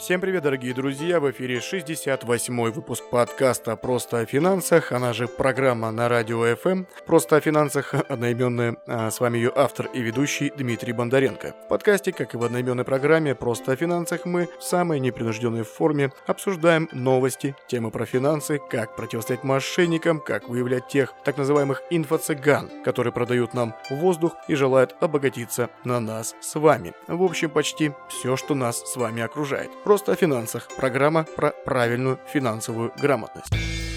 Всем 0.00 0.18
привет, 0.18 0.44
дорогие 0.44 0.72
друзья! 0.72 1.20
В 1.20 1.30
эфире 1.30 1.58
68-й 1.58 2.70
выпуск 2.70 3.04
подкаста 3.10 3.76
«Просто 3.76 4.20
о 4.20 4.24
финансах», 4.24 4.92
она 4.92 5.12
же 5.12 5.28
программа 5.28 5.90
на 5.90 6.08
радио 6.08 6.46
FM 6.46 6.86
«Просто 7.04 7.36
о 7.36 7.40
финансах», 7.42 7.92
одноименная. 8.08 8.78
А 8.86 9.10
с 9.10 9.20
вами 9.20 9.36
ее 9.36 9.52
автор 9.54 9.90
и 9.92 10.00
ведущий 10.00 10.52
Дмитрий 10.56 10.94
Бондаренко. 10.94 11.54
В 11.66 11.68
подкасте, 11.68 12.12
как 12.12 12.32
и 12.32 12.38
в 12.38 12.42
одноименной 12.42 12.84
программе 12.84 13.34
«Просто 13.34 13.72
о 13.72 13.76
финансах», 13.76 14.24
мы 14.24 14.48
в 14.58 14.62
самой 14.62 15.00
непринужденной 15.00 15.64
форме 15.64 16.12
обсуждаем 16.26 16.88
новости, 16.92 17.54
темы 17.68 17.90
про 17.90 18.06
финансы, 18.06 18.58
как 18.70 18.96
противостоять 18.96 19.44
мошенникам, 19.44 20.18
как 20.18 20.48
выявлять 20.48 20.88
тех 20.88 21.12
так 21.24 21.36
называемых 21.36 21.82
инфо-цыган, 21.90 22.70
которые 22.84 23.12
продают 23.12 23.52
нам 23.52 23.74
воздух 23.90 24.34
и 24.48 24.54
желают 24.54 24.96
обогатиться 25.00 25.68
на 25.84 26.00
нас 26.00 26.34
с 26.40 26.58
вами. 26.58 26.94
В 27.06 27.22
общем, 27.22 27.50
почти 27.50 27.92
все, 28.08 28.36
что 28.36 28.54
нас 28.54 28.80
с 28.90 28.96
вами 28.96 29.20
окружает. 29.20 29.70
Просто 29.90 30.12
о 30.12 30.14
финансах. 30.14 30.68
Программа 30.76 31.24
про 31.24 31.50
правильную 31.64 32.20
финансовую 32.32 32.92
грамотность. 33.02 33.89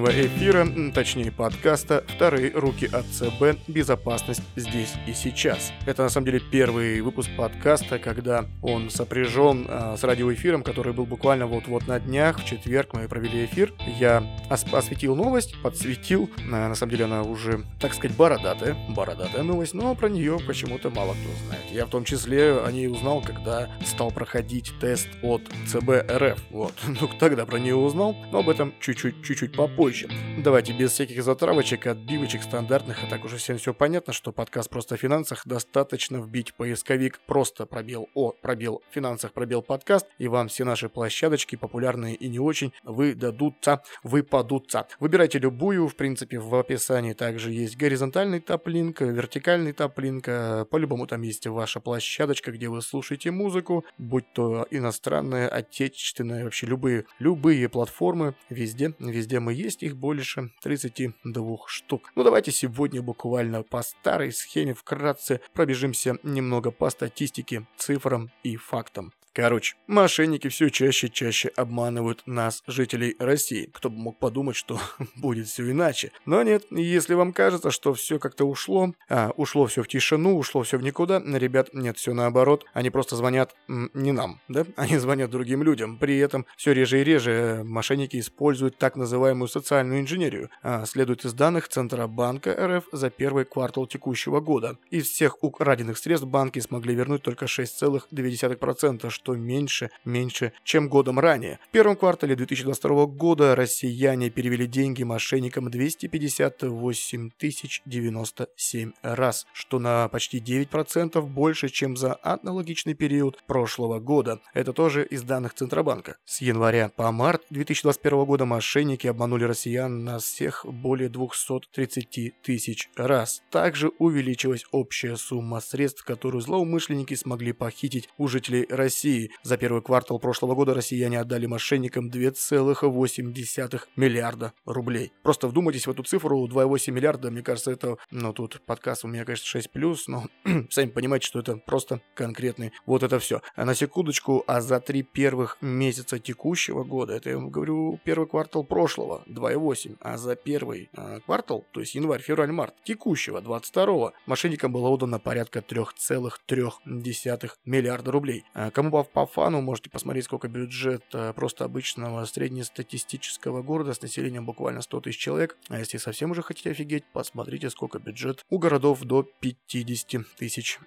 Сегодняшнего 0.00 0.26
эфира, 0.26 0.92
точнее 0.92 1.30
подкаста 1.30 2.04
«Вторые 2.08 2.52
руки 2.52 2.86
от 2.86 3.04
ЦБ. 3.06 3.58
Безопасность 3.68 4.42
здесь 4.56 4.94
и 5.06 5.12
сейчас». 5.12 5.72
Это 5.84 6.02
на 6.02 6.08
самом 6.08 6.26
деле 6.26 6.40
первый 6.40 7.00
выпуск 7.02 7.28
подкаста, 7.36 7.98
когда 7.98 8.46
он 8.62 8.88
сопряжен 8.88 9.66
а, 9.68 9.96
с 9.98 10.04
радиоэфиром, 10.04 10.62
который 10.62 10.94
был 10.94 11.04
буквально 11.04 11.46
вот-вот 11.46 11.86
на 11.86 12.00
днях, 12.00 12.40
в 12.40 12.46
четверг 12.46 12.94
мы 12.94 13.08
провели 13.08 13.44
эфир. 13.44 13.74
Я 13.98 14.24
ос- 14.50 14.64
осветил 14.72 15.14
новость, 15.14 15.60
подсветил, 15.62 16.30
а, 16.50 16.68
на 16.68 16.74
самом 16.74 16.90
деле 16.92 17.04
она 17.04 17.22
уже, 17.22 17.64
так 17.78 17.92
сказать, 17.92 18.16
бородатая, 18.16 18.76
бородатая 18.88 19.42
новость, 19.42 19.74
но 19.74 19.94
про 19.94 20.08
нее 20.08 20.38
почему-то 20.46 20.88
мало 20.90 21.12
кто 21.12 21.46
знает. 21.46 21.64
Я 21.72 21.84
в 21.84 21.90
том 21.90 22.04
числе 22.04 22.58
о 22.58 22.70
ней 22.72 22.88
узнал, 22.88 23.20
когда 23.20 23.68
стал 23.84 24.10
проходить 24.10 24.72
тест 24.80 25.08
от 25.22 25.42
ЦБ 25.68 26.10
РФ, 26.10 26.38
вот. 26.50 26.72
Ну, 27.00 27.08
тогда 27.18 27.46
про 27.46 27.58
нее 27.58 27.76
узнал, 27.76 28.16
но 28.32 28.40
об 28.40 28.48
этом 28.48 28.74
чуть-чуть, 28.80 29.22
чуть-чуть 29.24 29.52
попозже 29.52 29.89
позже. 29.90 30.08
Давайте 30.38 30.72
без 30.72 30.92
всяких 30.92 31.22
затравочек, 31.22 31.86
отбивочек 31.86 32.42
стандартных, 32.42 33.02
а 33.02 33.06
так 33.06 33.24
уже 33.24 33.36
всем 33.36 33.58
все 33.58 33.74
понятно, 33.74 34.12
что 34.12 34.32
подкаст 34.32 34.70
просто 34.70 34.94
о 34.94 34.98
финансах 34.98 35.42
достаточно 35.46 36.18
вбить 36.18 36.54
поисковик 36.54 37.18
просто 37.26 37.66
пробел 37.66 38.08
о 38.14 38.30
пробел 38.30 38.82
финансах 38.90 39.32
пробел 39.32 39.62
подкаст, 39.62 40.06
и 40.18 40.28
вам 40.28 40.48
все 40.48 40.64
наши 40.64 40.88
площадочки, 40.88 41.56
популярные 41.56 42.14
и 42.14 42.28
не 42.28 42.38
очень, 42.38 42.72
выдадутся, 42.84 43.82
выпадутся. 44.02 44.86
Выбирайте 45.00 45.38
любую, 45.38 45.88
в 45.88 45.96
принципе, 45.96 46.38
в 46.38 46.54
описании 46.54 47.12
также 47.12 47.50
есть 47.50 47.76
горизонтальный 47.76 48.40
топ-линк, 48.40 49.00
вертикальный 49.00 49.72
топ-линк, 49.72 50.24
по-любому 50.70 51.06
там 51.06 51.22
есть 51.22 51.46
ваша 51.46 51.80
площадочка, 51.80 52.52
где 52.52 52.68
вы 52.68 52.80
слушаете 52.82 53.30
музыку, 53.30 53.84
будь 53.98 54.32
то 54.32 54.66
иностранная, 54.70 55.48
отечественная, 55.48 56.44
вообще 56.44 56.66
любые, 56.66 57.06
любые 57.18 57.68
платформы, 57.68 58.34
везде, 58.48 58.94
везде 58.98 59.40
мы 59.40 59.52
есть, 59.52 59.79
их 59.82 59.96
больше 59.96 60.50
32 60.62 61.56
штук. 61.66 62.12
Ну 62.14 62.24
давайте 62.24 62.52
сегодня 62.52 63.02
буквально 63.02 63.62
по 63.62 63.82
старой 63.82 64.32
схеме 64.32 64.74
вкратце 64.74 65.40
пробежимся 65.52 66.18
немного 66.22 66.70
по 66.70 66.90
статистике, 66.90 67.66
цифрам 67.76 68.30
и 68.42 68.56
фактам. 68.56 69.12
Короче, 69.32 69.76
мошенники 69.86 70.48
все 70.48 70.70
чаще 70.70 71.06
и 71.06 71.12
чаще 71.12 71.50
обманывают 71.56 72.22
нас, 72.26 72.64
жителей 72.66 73.14
России. 73.20 73.70
Кто 73.72 73.88
бы 73.88 73.96
мог 73.96 74.18
подумать, 74.18 74.56
что 74.56 74.80
будет 75.16 75.46
все 75.46 75.70
иначе. 75.70 76.10
Но 76.26 76.42
нет, 76.42 76.64
если 76.70 77.14
вам 77.14 77.32
кажется, 77.32 77.70
что 77.70 77.94
все 77.94 78.18
как-то 78.18 78.44
ушло, 78.44 78.92
а, 79.08 79.30
ушло 79.36 79.66
все 79.66 79.84
в 79.84 79.88
тишину, 79.88 80.36
ушло 80.36 80.64
все 80.64 80.78
в 80.78 80.82
никуда, 80.82 81.22
ребят, 81.24 81.70
нет, 81.72 81.96
все 81.96 82.12
наоборот. 82.12 82.66
Они 82.72 82.90
просто 82.90 83.14
звонят 83.14 83.54
м, 83.68 83.90
не 83.94 84.10
нам, 84.10 84.40
да? 84.48 84.66
Они 84.76 84.98
звонят 84.98 85.30
другим 85.30 85.62
людям. 85.62 85.96
При 85.98 86.18
этом 86.18 86.44
все 86.56 86.72
реже 86.72 87.00
и 87.00 87.04
реже 87.04 87.30
э, 87.30 87.62
мошенники 87.62 88.18
используют 88.18 88.78
так 88.78 88.96
называемую 88.96 89.46
социальную 89.46 90.00
инженерию. 90.00 90.50
А, 90.62 90.84
следует 90.86 91.24
из 91.24 91.34
данных 91.34 91.68
Центробанка 91.68 92.52
РФ 92.52 92.84
за 92.90 93.10
первый 93.10 93.44
квартал 93.44 93.86
текущего 93.86 94.40
года. 94.40 94.76
Из 94.90 95.08
всех 95.08 95.44
украденных 95.44 95.98
средств 95.98 96.26
банки 96.26 96.58
смогли 96.58 96.96
вернуть 96.96 97.22
только 97.22 97.44
6,2%, 97.44 99.08
что 99.20 99.36
меньше, 99.36 99.90
меньше, 100.06 100.54
чем 100.64 100.88
годом 100.88 101.20
ранее. 101.20 101.58
В 101.68 101.72
первом 101.72 101.94
квартале 101.94 102.34
2022 102.34 103.04
года 103.04 103.54
россияне 103.54 104.30
перевели 104.30 104.66
деньги 104.66 105.02
мошенникам 105.02 105.70
258 105.70 107.30
тысяч 107.36 107.82
97 107.84 108.92
раз, 109.02 109.46
что 109.52 109.78
на 109.78 110.08
почти 110.08 110.40
9% 110.40 111.20
больше, 111.20 111.68
чем 111.68 111.98
за 111.98 112.18
аналогичный 112.22 112.94
период 112.94 113.42
прошлого 113.46 114.00
года. 114.00 114.40
Это 114.54 114.72
тоже 114.72 115.04
из 115.04 115.22
данных 115.22 115.52
Центробанка. 115.52 116.16
С 116.24 116.40
января 116.40 116.88
по 116.88 117.12
март 117.12 117.42
2021 117.50 118.24
года 118.24 118.46
мошенники 118.46 119.06
обманули 119.06 119.44
россиян 119.44 120.02
на 120.02 120.18
всех 120.18 120.64
более 120.64 121.10
230 121.10 122.40
тысяч 122.40 122.88
раз. 122.96 123.42
Также 123.50 123.90
увеличилась 123.98 124.64
общая 124.70 125.16
сумма 125.16 125.60
средств, 125.60 126.04
которую 126.04 126.40
злоумышленники 126.40 127.12
смогли 127.12 127.52
похитить 127.52 128.08
у 128.16 128.28
жителей 128.28 128.66
России 128.70 129.09
России. 129.10 129.30
За 129.42 129.56
первый 129.56 129.82
квартал 129.82 130.18
прошлого 130.18 130.54
года 130.54 130.74
россияне 130.74 131.18
отдали 131.20 131.46
мошенникам 131.46 132.10
2,8 132.10 133.80
миллиарда 133.96 134.52
рублей. 134.64 135.12
Просто 135.22 135.48
вдумайтесь 135.48 135.86
в 135.86 135.90
эту 135.90 136.02
цифру 136.02 136.46
2,8 136.46 136.92
миллиарда. 136.92 137.30
Мне 137.30 137.42
кажется, 137.42 137.70
это, 137.72 137.96
ну 138.10 138.32
тут 138.32 138.60
подкаст 138.66 139.04
у 139.04 139.08
меня, 139.08 139.24
конечно, 139.24 139.46
6 139.46 139.70
плюс, 139.70 140.08
но 140.08 140.26
сами 140.70 140.90
понимаете, 140.90 141.26
что 141.26 141.40
это 141.40 141.56
просто 141.56 142.00
конкретный. 142.14 142.72
Вот 142.86 143.02
это 143.02 143.18
все. 143.18 143.40
А 143.56 143.64
на 143.64 143.74
секундочку, 143.74 144.44
а 144.46 144.60
за 144.60 144.80
три 144.80 145.02
первых 145.02 145.58
месяца 145.60 146.18
текущего 146.18 146.84
года, 146.84 147.14
это 147.14 147.30
я 147.30 147.36
вам 147.36 147.50
говорю 147.50 147.98
первый 148.04 148.28
квартал 148.28 148.64
прошлого 148.64 149.22
2,8, 149.26 149.96
а 150.00 150.16
за 150.16 150.36
первый 150.36 150.88
а, 150.94 151.20
квартал, 151.20 151.66
то 151.72 151.80
есть 151.80 151.94
январь, 151.94 152.22
февраль, 152.22 152.52
март 152.52 152.74
текущего 152.84 153.40
22 153.40 154.12
мошенникам 154.26 154.72
было 154.72 154.88
отдано 154.88 155.18
порядка 155.18 155.60
3,3 155.60 157.50
миллиарда 157.64 158.12
рублей. 158.12 158.44
А 158.54 158.70
кому 158.70 158.90
по, 159.04 159.26
по 159.26 159.26
фану 159.26 159.60
можете 159.60 159.90
посмотреть, 159.90 160.24
сколько 160.24 160.48
бюджет 160.48 161.04
э, 161.12 161.32
просто 161.34 161.64
обычного 161.64 162.24
среднестатистического 162.24 163.62
города 163.62 163.94
с 163.94 164.02
населением 164.02 164.46
буквально 164.46 164.82
100 164.82 165.00
тысяч 165.02 165.18
человек. 165.18 165.56
А 165.68 165.78
если 165.78 165.98
совсем 165.98 166.30
уже 166.30 166.42
хотите 166.42 166.70
офигеть, 166.70 167.04
посмотрите, 167.12 167.70
сколько 167.70 167.98
бюджет 167.98 168.44
у 168.50 168.58
городов 168.58 169.00
до 169.02 169.22
50 169.22 170.26
тысяч 170.36 170.78